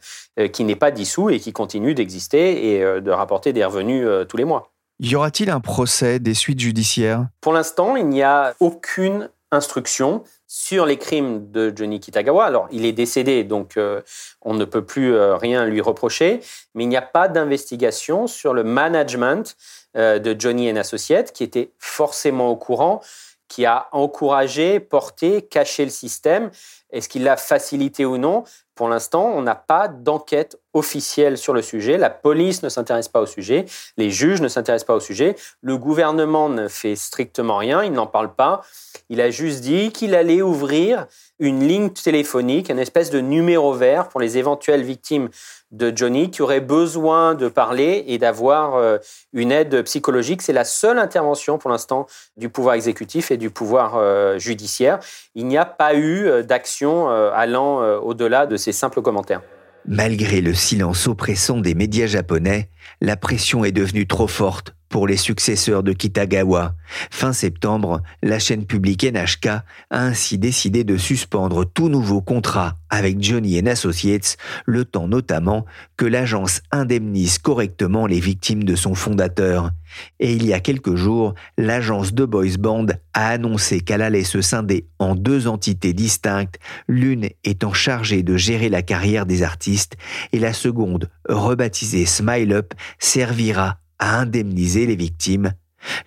qui 0.53 0.65
n'est 0.65 0.77
pas 0.77 0.91
dissous 0.91 1.31
et 1.31 1.39
qui 1.39 1.53
continue 1.53 1.95
d'exister 1.95 2.75
et 2.75 3.01
de 3.01 3.11
rapporter 3.11 3.53
des 3.53 3.65
revenus 3.65 4.07
tous 4.29 4.37
les 4.37 4.45
mois. 4.45 4.71
Y 5.03 5.17
aura-t-il 5.17 5.49
un 5.49 5.61
procès, 5.61 6.19
des 6.19 6.35
suites 6.35 6.61
judiciaires? 6.61 7.27
Pour 7.41 7.55
l'instant, 7.55 7.97
il 7.97 8.07
n'y 8.07 8.23
a 8.23 8.55
aucune 8.61 9.31
instruction 9.51 10.25
sur 10.47 10.85
les 10.85 10.99
crimes 10.99 11.51
de 11.51 11.73
Johnny 11.75 12.01
Kitagawa. 12.01 12.45
Alors, 12.45 12.69
il 12.71 12.85
est 12.85 12.93
décédé, 12.93 13.43
donc 13.43 13.79
euh, 13.79 14.03
on 14.43 14.53
ne 14.53 14.67
peut 14.67 14.85
plus 14.85 15.15
euh, 15.15 15.37
rien 15.37 15.65
lui 15.65 15.81
reprocher, 15.81 16.41
mais 16.75 16.85
il 16.85 16.89
n'y 16.89 16.99
a 16.99 17.03
pas 17.03 17.29
d'investigation 17.29 18.27
sur 18.27 18.53
le 18.53 18.63
management 18.63 19.57
euh, 19.97 20.19
de 20.19 20.39
Johnny 20.39 20.69
Associates, 20.79 21.33
qui 21.33 21.45
était 21.45 21.71
forcément 21.79 22.51
au 22.51 22.57
courant, 22.57 23.01
qui 23.49 23.65
a 23.65 23.89
encouragé, 23.93 24.81
porté, 24.81 25.41
caché 25.41 25.85
le 25.85 25.91
système. 25.91 26.51
Est-ce 26.91 27.09
qu'il 27.09 27.25
l'a 27.25 27.39
facilité 27.39 28.05
ou 28.05 28.19
non? 28.19 28.45
Pour 28.81 28.89
l'instant, 28.89 29.31
on 29.35 29.43
n'a 29.43 29.57
pas 29.57 29.89
d'enquête 29.89 30.59
officielle 30.73 31.37
sur 31.37 31.53
le 31.53 31.61
sujet. 31.61 31.99
La 31.99 32.09
police 32.09 32.63
ne 32.63 32.71
s'intéresse 32.71 33.09
pas 33.09 33.21
au 33.21 33.27
sujet. 33.27 33.67
Les 33.99 34.11
juges 34.11 34.41
ne 34.41 34.49
s'intéressent 34.49 34.87
pas 34.87 34.95
au 34.95 35.01
sujet. 35.01 35.37
Le 35.61 35.77
gouvernement 35.77 36.49
ne 36.49 36.67
fait 36.67 36.97
strictement 36.97 37.59
rien. 37.59 37.85
Il 37.85 37.93
n'en 37.93 38.07
parle 38.07 38.33
pas. 38.33 38.63
Il 39.11 39.21
a 39.21 39.29
juste 39.29 39.61
dit 39.61 39.93
qu'il 39.93 40.15
allait 40.15 40.41
ouvrir 40.41 41.07
une 41.39 41.69
ligne 41.69 41.91
téléphonique, 41.91 42.71
une 42.71 42.79
espèce 42.79 43.11
de 43.11 43.21
numéro 43.21 43.75
vert 43.75 44.09
pour 44.09 44.19
les 44.19 44.39
éventuelles 44.39 44.83
victimes 44.83 45.29
de 45.71 45.93
Johnny 45.95 46.31
qui 46.31 46.43
auraient 46.43 46.61
besoin 46.61 47.35
de 47.35 47.49
parler 47.49 48.05
et 48.09 48.19
d'avoir 48.19 48.75
euh, 48.75 48.99
une 49.33 49.53
aide 49.53 49.83
psychologique. 49.83 50.43
C'est 50.43 50.53
la 50.53 50.65
seule 50.65 50.99
intervention 50.99 51.59
pour 51.59 51.71
l'instant 51.71 52.07
du 52.37 52.49
pouvoir 52.49 52.75
exécutif 52.75 53.31
et 53.31 53.37
du 53.37 53.51
pouvoir 53.51 53.97
euh, 53.97 54.39
judiciaire. 54.39 54.99
Il 55.35 55.47
n'y 55.47 55.59
a 55.59 55.65
pas 55.65 55.95
eu 55.95 56.27
euh, 56.27 56.43
d'action 56.43 57.09
allant 57.09 57.81
au-delà 58.01 58.47
de 58.47 58.57
ces 58.57 58.73
simples 58.73 59.03
commentaires. 59.03 59.43
Malgré 59.87 60.41
le 60.41 60.55
silence 60.55 61.07
oppressant 61.07 61.59
des 61.59 61.75
médias 61.75 62.07
japonais, 62.07 62.69
la 63.01 63.17
pression 63.17 63.65
est 63.65 63.73
devenue 63.73 64.07
trop 64.07 64.27
forte 64.27 64.75
pour 64.91 65.07
les 65.07 65.17
successeurs 65.17 65.83
de 65.83 65.95
Kitagawa. 65.95 66.75
Fin 67.11 67.33
septembre, 67.33 68.03
la 68.23 68.39
chaîne 68.39 68.67
publique 68.67 69.05
NHK 69.05 69.47
a 69.47 69.65
ainsi 69.91 70.37
décidé 70.37 70.85
de 70.85 70.99
suspendre 70.99 71.65
tout 71.65 71.89
nouveau 71.89 72.21
contrat 72.21 72.75
avec 72.91 73.23
Johnny 73.23 73.59
Associates, 73.69 74.37
le 74.67 74.85
temps 74.85 75.07
notamment 75.07 75.65
que 75.97 76.05
l'agence 76.05 76.61
indemnise 76.73 77.39
correctement 77.39 78.07
les 78.07 78.19
victimes 78.19 78.65
de 78.65 78.75
son 78.75 78.95
fondateur. 78.97 79.71
Et 80.19 80.33
il 80.33 80.45
y 80.45 80.53
a 80.53 80.61
quelques 80.61 80.97
jours, 80.97 81.35
l'agence 81.57 82.13
de 82.13 82.25
Boys 82.25 82.59
Band 82.59 82.87
a 83.15 83.29
annoncé 83.29 83.81
qu'elle 83.81 84.03
allait 84.03 84.25
se 84.25 84.41
scinder 84.41 84.87
en 84.99 85.15
deux 85.15 85.47
entités 85.47 85.93
distinctes, 85.93 86.59
l'une 86.89 87.29
étant 87.45 87.73
chargée 87.73 88.25
de 88.25 88.37
gérer 88.37 88.69
la 88.69 88.83
carrière 88.83 89.27
des 89.27 89.45
artistes 89.45 89.97
et 90.33 90.41
la 90.41 90.53
seconde, 90.53 91.11
rebaptisée 91.29 92.07
Smile 92.07 92.53
Up, 92.53 92.75
servira 92.99 93.80
à 94.01 94.19
indemniser 94.19 94.87
les 94.87 94.97
victimes, 94.97 95.53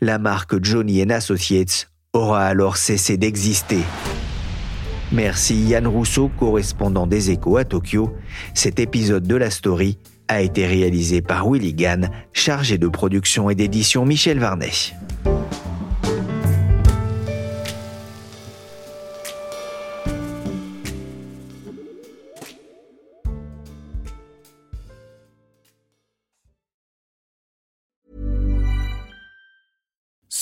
la 0.01 0.19
marque 0.19 0.62
Johnny 0.62 1.01
Associates 1.10 1.89
aura 2.12 2.45
alors 2.45 2.75
cessé 2.75 3.15
d'exister. 3.15 3.79
Merci 5.13 5.56
Yann 5.56 5.88
Rousseau, 5.88 6.29
correspondant 6.39 7.08
des 7.08 7.32
échos 7.32 7.58
à 7.58 7.63
Tokyo. 7.63 8.13
Cet 8.53 8.79
épisode 8.79 9.27
de 9.27 9.36
la 9.36 9.49
story 9.51 9.99
a 10.27 10.41
été 10.41 10.65
réalisé 10.65 11.21
par 11.21 11.47
Willy 11.47 11.73
Gann, 11.73 12.10
chargé 12.34 12.77
de 12.77 12.88
production 12.88 13.49
et 13.49 13.56
d'édition 13.56 14.06
Michel 14.06 14.39
Varnet. 14.39 14.71